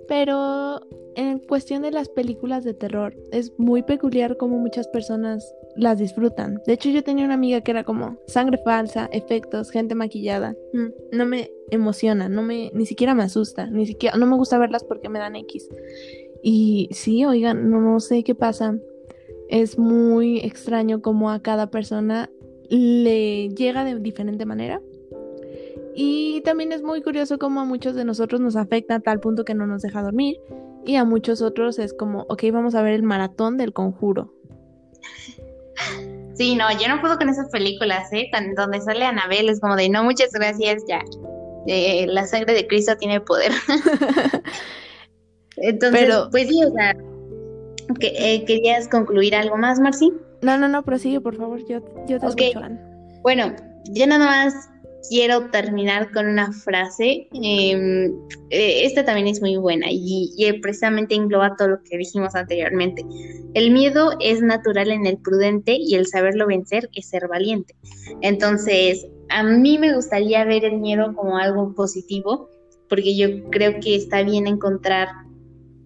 pero 0.08 0.80
en 1.16 1.38
cuestión 1.38 1.82
de 1.82 1.90
las 1.90 2.08
películas 2.08 2.62
de 2.64 2.74
terror, 2.74 3.16
es 3.32 3.52
muy 3.58 3.82
peculiar 3.82 4.36
como 4.36 4.58
muchas 4.58 4.86
personas 4.88 5.54
las 5.74 5.98
disfrutan. 5.98 6.60
De 6.66 6.74
hecho, 6.74 6.90
yo 6.90 7.02
tenía 7.02 7.24
una 7.24 7.34
amiga 7.34 7.60
que 7.62 7.70
era 7.70 7.84
como 7.84 8.18
sangre 8.26 8.58
falsa, 8.64 9.08
efectos, 9.12 9.70
gente 9.70 9.94
maquillada. 9.94 10.54
Mm, 10.72 11.16
no 11.16 11.26
me 11.26 11.50
emociona, 11.70 12.28
no 12.28 12.42
me, 12.42 12.70
ni 12.74 12.86
siquiera 12.86 13.14
me 13.14 13.22
asusta, 13.22 13.66
ni 13.66 13.86
siquiera, 13.86 14.16
no 14.16 14.26
me 14.26 14.36
gusta 14.36 14.58
verlas 14.58 14.84
porque 14.84 15.08
me 15.08 15.18
dan 15.18 15.36
X. 15.36 15.68
Y 16.42 16.88
sí, 16.92 17.24
oigan, 17.24 17.70
no, 17.70 17.98
sé 18.00 18.22
qué 18.22 18.34
pasa. 18.34 18.78
Es 19.48 19.78
muy 19.78 20.40
extraño 20.40 21.00
como 21.00 21.30
a 21.30 21.40
cada 21.40 21.70
persona 21.70 22.30
le 22.68 23.48
llega 23.48 23.84
de 23.84 23.98
diferente 23.98 24.44
manera. 24.44 24.82
Y 25.98 26.42
también 26.42 26.72
es 26.72 26.82
muy 26.82 27.00
curioso 27.00 27.38
cómo 27.38 27.60
a 27.60 27.64
muchos 27.64 27.94
de 27.94 28.04
nosotros 28.04 28.38
nos 28.38 28.54
afecta 28.54 28.96
a 28.96 29.00
tal 29.00 29.18
punto 29.18 29.46
que 29.46 29.54
no 29.54 29.66
nos 29.66 29.80
deja 29.80 30.02
dormir. 30.02 30.36
Y 30.84 30.96
a 30.96 31.04
muchos 31.04 31.40
otros 31.40 31.78
es 31.78 31.94
como, 31.94 32.26
ok, 32.28 32.44
vamos 32.52 32.74
a 32.74 32.82
ver 32.82 32.92
el 32.92 33.02
maratón 33.02 33.56
del 33.56 33.72
conjuro. 33.72 34.30
Sí, 36.34 36.54
no, 36.54 36.70
yo 36.78 36.88
no 36.88 37.00
puedo 37.00 37.16
con 37.16 37.30
esas 37.30 37.48
películas, 37.48 38.12
¿eh? 38.12 38.28
Donde 38.56 38.82
sale 38.82 39.06
Anabel, 39.06 39.48
es 39.48 39.58
como 39.58 39.74
de, 39.74 39.88
no, 39.88 40.04
muchas 40.04 40.32
gracias, 40.32 40.84
ya. 40.86 41.00
Eh, 41.66 42.06
la 42.08 42.26
sangre 42.26 42.52
de 42.52 42.66
Cristo 42.66 42.94
tiene 42.98 43.18
poder. 43.22 43.52
Entonces, 45.56 46.14
pues 46.30 46.48
sí, 46.48 46.62
o 46.62 46.72
sea, 46.72 46.94
eh, 48.00 48.44
¿querías 48.44 48.86
concluir 48.88 49.34
algo 49.34 49.56
más, 49.56 49.80
Marci? 49.80 50.12
No, 50.42 50.58
no, 50.58 50.68
no, 50.68 50.84
prosigue, 50.84 51.22
por 51.22 51.36
favor, 51.36 51.58
yo, 51.66 51.80
yo 52.06 52.20
te 52.20 52.26
escucho, 52.26 52.60
Bueno, 53.22 53.56
yo 53.92 54.06
nada 54.06 54.26
más 54.26 54.68
quiero 55.08 55.50
terminar 55.50 56.12
con 56.12 56.26
una 56.26 56.52
frase. 56.52 57.28
Em, 57.32 58.14
eh, 58.50 58.84
esta 58.84 59.04
también 59.04 59.26
es 59.26 59.40
muy 59.40 59.56
buena 59.56 59.86
y, 59.90 60.34
precisamente 60.62 61.14
engloba 61.14 61.56
todo 61.56 61.68
lo 61.68 61.82
que 61.82 61.98
dijimos 61.98 62.34
anteriormente. 62.34 63.04
El 63.54 63.70
miedo 63.70 64.16
es 64.20 64.42
natural 64.42 64.90
en 64.90 65.06
el 65.06 65.18
prudente 65.18 65.76
y 65.78 65.94
el 65.94 66.06
saberlo 66.06 66.46
vencer 66.46 66.88
es 66.94 67.08
ser 67.08 67.28
valiente. 67.28 67.74
Entonces, 68.20 69.06
a 69.28 69.42
mí 69.42 69.78
me 69.78 69.94
gustaría 69.94 70.44
ver 70.44 70.64
el 70.64 70.78
miedo 70.78 71.14
como 71.14 71.38
algo 71.38 71.74
positivo, 71.74 72.48
porque 72.88 73.16
yo 73.16 73.50
creo 73.50 73.80
que 73.80 73.96
está 73.96 74.22
bien 74.22 74.46
encontrar 74.46 75.08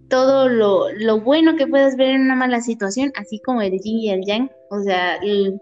todo 0.08 0.48
lo, 0.48 0.90
lo 0.92 1.20
bueno 1.20 1.56
que 1.56 1.66
puedas 1.66 1.96
ver 1.96 2.10
en 2.10 2.22
una 2.22 2.34
mala 2.34 2.60
situación, 2.60 3.12
así 3.14 3.40
como 3.40 3.62
el 3.62 3.78
yin 3.78 3.98
y 3.98 4.10
el 4.10 4.24
yang. 4.26 4.50
O 4.70 4.82
sea, 4.82 5.16
el, 5.16 5.60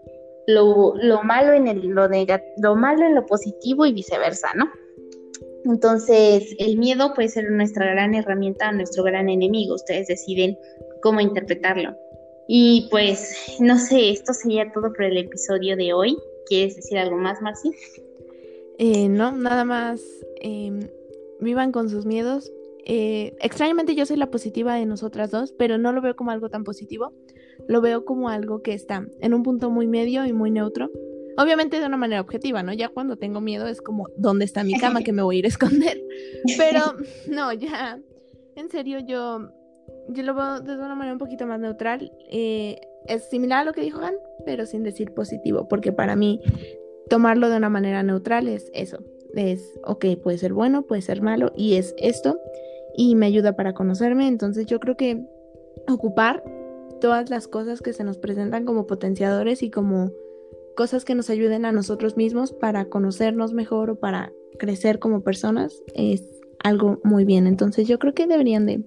lo, 0.49 1.23
malo 1.23 1.53
en 1.53 1.67
el, 1.67 1.87
lo, 1.87 2.07
lo 2.07 2.75
malo 2.75 3.05
en 3.05 3.15
lo 3.15 3.25
positivo 3.25 3.85
y 3.85 3.93
viceversa, 3.93 4.49
¿no? 4.55 4.69
Entonces, 5.65 6.55
el 6.57 6.77
miedo 6.77 7.13
puede 7.13 7.29
ser 7.29 7.51
nuestra 7.51 7.85
gran 7.85 8.15
herramienta, 8.15 8.71
nuestro 8.71 9.03
gran 9.03 9.29
enemigo. 9.29 9.75
Ustedes 9.75 10.07
deciden 10.07 10.57
cómo 11.01 11.19
interpretarlo. 11.19 11.95
Y 12.47 12.87
pues, 12.89 13.57
no 13.59 13.77
sé, 13.77 14.09
esto 14.09 14.33
sería 14.33 14.71
todo 14.71 14.91
por 14.93 15.03
el 15.03 15.17
episodio 15.17 15.75
de 15.75 15.93
hoy. 15.93 16.17
¿Quieres 16.47 16.77
decir 16.77 16.97
algo 16.97 17.17
más, 17.17 17.41
Marci? 17.41 17.71
Eh, 18.79 19.09
no, 19.09 19.31
nada 19.31 19.65
más. 19.65 20.01
Em, 20.41 20.87
vivan 21.39 21.71
con 21.71 21.89
sus 21.89 22.05
miedos. 22.05 22.51
Eh, 22.85 23.35
extrañamente 23.39 23.93
yo 23.93 24.05
soy 24.05 24.17
la 24.17 24.31
positiva 24.31 24.75
de 24.75 24.85
nosotras 24.85 25.29
dos, 25.29 25.51
pero 25.51 25.77
no 25.77 25.91
lo 25.91 26.01
veo 26.01 26.15
como 26.15 26.31
algo 26.31 26.49
tan 26.49 26.63
positivo 26.63 27.13
lo 27.69 27.81
veo 27.81 28.03
como 28.03 28.29
algo 28.29 28.63
que 28.63 28.73
está 28.73 29.05
en 29.21 29.33
un 29.35 29.43
punto 29.43 29.69
muy 29.69 29.85
medio 29.85 30.25
y 30.25 30.33
muy 30.33 30.49
neutro. 30.49 30.89
Obviamente 31.37 31.79
de 31.79 31.85
una 31.85 31.97
manera 31.97 32.19
objetiva, 32.19 32.63
¿no? 32.63 32.73
Ya 32.73 32.89
cuando 32.89 33.15
tengo 33.15 33.41
miedo 33.41 33.67
es 33.67 33.79
como, 33.79 34.07
¿dónde 34.17 34.43
está 34.43 34.63
mi 34.63 34.73
cama 34.73 35.03
que 35.03 35.13
me 35.13 35.21
voy 35.21 35.35
a 35.35 35.39
ir 35.39 35.45
a 35.45 35.49
esconder? 35.49 36.01
Pero 36.57 36.95
no, 37.29 37.53
ya, 37.53 37.99
en 38.55 38.69
serio, 38.71 38.97
yo, 38.99 39.51
yo 40.09 40.23
lo 40.23 40.33
veo 40.33 40.61
de 40.61 40.73
una 40.77 40.95
manera 40.95 41.13
un 41.13 41.19
poquito 41.19 41.45
más 41.45 41.59
neutral. 41.59 42.11
Eh, 42.31 42.81
es 43.05 43.29
similar 43.29 43.59
a 43.59 43.65
lo 43.65 43.73
que 43.73 43.81
dijo 43.81 44.01
Han, 44.01 44.15
pero 44.45 44.65
sin 44.65 44.83
decir 44.83 45.13
positivo, 45.13 45.67
porque 45.67 45.91
para 45.91 46.15
mí 46.15 46.41
tomarlo 47.07 47.49
de 47.49 47.57
una 47.57 47.69
manera 47.69 48.01
neutral 48.01 48.47
es 48.47 48.71
eso. 48.73 48.97
Es, 49.35 49.79
ok, 49.85 50.05
puede 50.23 50.39
ser 50.39 50.53
bueno, 50.53 50.87
puede 50.87 51.03
ser 51.03 51.21
malo, 51.21 51.53
y 51.55 51.75
es 51.75 51.93
esto, 51.99 52.39
y 52.95 53.13
me 53.13 53.27
ayuda 53.27 53.55
para 53.55 53.73
conocerme. 53.73 54.27
Entonces 54.27 54.65
yo 54.65 54.79
creo 54.79 54.97
que 54.97 55.23
ocupar 55.87 56.43
todas 56.99 57.29
las 57.29 57.47
cosas 57.47 57.81
que 57.81 57.93
se 57.93 58.03
nos 58.03 58.17
presentan 58.17 58.65
como 58.65 58.87
potenciadores 58.87 59.63
y 59.63 59.69
como 59.69 60.11
cosas 60.75 61.03
que 61.05 61.15
nos 61.15 61.29
ayuden 61.29 61.65
a 61.65 61.71
nosotros 61.71 62.15
mismos 62.15 62.53
para 62.53 62.85
conocernos 62.85 63.53
mejor 63.53 63.89
o 63.89 63.95
para 63.99 64.31
crecer 64.57 64.99
como 64.99 65.23
personas 65.23 65.83
es 65.93 66.23
algo 66.63 66.99
muy 67.03 67.25
bien. 67.25 67.47
Entonces 67.47 67.87
yo 67.87 67.99
creo 67.99 68.13
que 68.13 68.27
deberían 68.27 68.65
de 68.65 68.83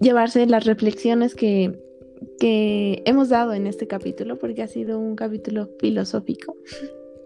llevarse 0.00 0.46
las 0.46 0.64
reflexiones 0.64 1.34
que, 1.34 1.78
que 2.38 3.02
hemos 3.04 3.28
dado 3.28 3.52
en 3.52 3.66
este 3.66 3.86
capítulo 3.86 4.38
porque 4.38 4.62
ha 4.62 4.68
sido 4.68 4.98
un 4.98 5.16
capítulo 5.16 5.68
filosófico. 5.78 6.56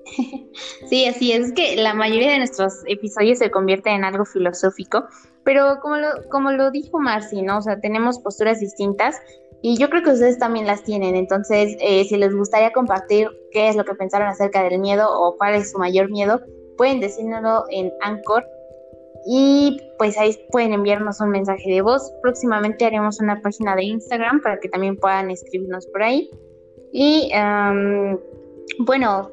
Sí, 0.89 1.07
así 1.07 1.33
es, 1.33 1.53
que 1.53 1.77
la 1.77 1.95
mayoría 1.95 2.33
de 2.33 2.39
nuestros 2.39 2.83
episodios 2.87 3.39
se 3.39 3.51
convierten 3.51 3.95
en 3.95 4.05
algo 4.05 4.27
filosófico, 4.27 5.07
pero 5.45 5.79
como 5.81 5.97
lo, 5.97 6.09
como 6.29 6.53
lo 6.53 6.71
dijo 6.71 6.99
Marci, 6.99 7.41
¿no? 7.41 7.59
O 7.59 7.63
sea, 7.63 7.81
tenemos 7.81 8.19
posturas 8.19 8.61
distintas 8.61 9.17
y 9.63 9.79
yo 9.79 9.89
creo 9.89 10.03
que 10.03 10.11
ustedes 10.11 10.39
también 10.39 10.67
las 10.67 10.83
tienen. 10.83 11.15
Entonces, 11.15 11.77
eh, 11.81 12.05
si 12.05 12.17
les 12.17 12.35
gustaría 12.35 12.73
compartir 12.73 13.29
qué 13.53 13.69
es 13.69 13.77
lo 13.77 13.85
que 13.85 13.95
pensaron 13.95 14.27
acerca 14.29 14.63
del 14.65 14.81
miedo 14.81 15.09
o 15.09 15.37
cuál 15.37 15.55
es 15.55 15.71
su 15.71 15.79
mayor 15.79 16.11
miedo, 16.11 16.41
pueden 16.77 17.01
decírnoslo 17.01 17.65
en 17.71 17.93
Anchor. 18.03 18.45
y 19.25 19.81
pues 19.99 20.19
ahí 20.19 20.37
pueden 20.51 20.73
enviarnos 20.73 21.21
un 21.21 21.31
mensaje 21.31 21.71
de 21.71 21.81
voz. 21.81 22.13
Próximamente 22.23 22.85
haremos 22.85 23.21
una 23.21 23.41
página 23.41 23.77
de 23.77 23.85
Instagram 23.85 24.41
para 24.43 24.59
que 24.59 24.69
también 24.69 24.97
puedan 24.97 25.31
escribirnos 25.31 25.87
por 25.87 26.03
ahí. 26.03 26.29
Y 26.93 27.31
bueno, 28.81 29.31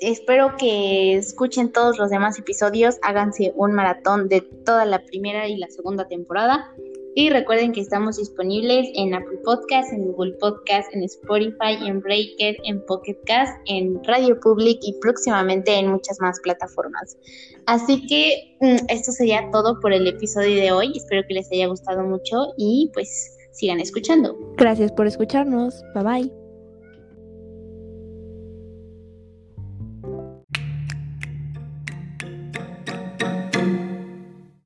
espero 0.00 0.54
que 0.58 1.16
escuchen 1.16 1.70
todos 1.70 1.98
los 1.98 2.10
demás 2.10 2.38
episodios, 2.38 2.98
háganse 3.02 3.52
un 3.56 3.72
maratón 3.72 4.28
de 4.28 4.40
toda 4.40 4.84
la 4.84 5.02
primera 5.04 5.46
y 5.48 5.56
la 5.56 5.68
segunda 5.68 6.08
temporada. 6.08 6.72
Y 7.18 7.30
recuerden 7.30 7.72
que 7.72 7.80
estamos 7.80 8.18
disponibles 8.18 8.88
en 8.94 9.14
Apple 9.14 9.38
Podcast, 9.42 9.90
en 9.90 10.12
Google 10.12 10.34
Podcast, 10.38 10.94
en 10.94 11.02
Spotify, 11.04 11.78
en 11.86 12.00
Breaker, 12.00 12.58
en 12.64 12.84
Pocket 12.84 13.16
Cast, 13.24 13.58
en 13.64 14.04
Radio 14.04 14.38
Public 14.38 14.80
y 14.82 14.92
próximamente 15.00 15.78
en 15.78 15.88
muchas 15.90 16.20
más 16.20 16.38
plataformas. 16.40 17.16
Así 17.64 18.06
que 18.06 18.58
mm, 18.60 18.84
esto 18.90 19.12
sería 19.12 19.48
todo 19.50 19.80
por 19.80 19.94
el 19.94 20.06
episodio 20.06 20.56
de 20.56 20.72
hoy. 20.72 20.92
Espero 20.94 21.22
que 21.26 21.32
les 21.32 21.50
haya 21.50 21.68
gustado 21.68 22.02
mucho 22.02 22.52
y 22.58 22.90
pues 22.92 23.34
sigan 23.50 23.80
escuchando. 23.80 24.36
Gracias 24.58 24.92
por 24.92 25.06
escucharnos. 25.06 25.82
Bye 25.94 26.04
bye. 26.04 26.35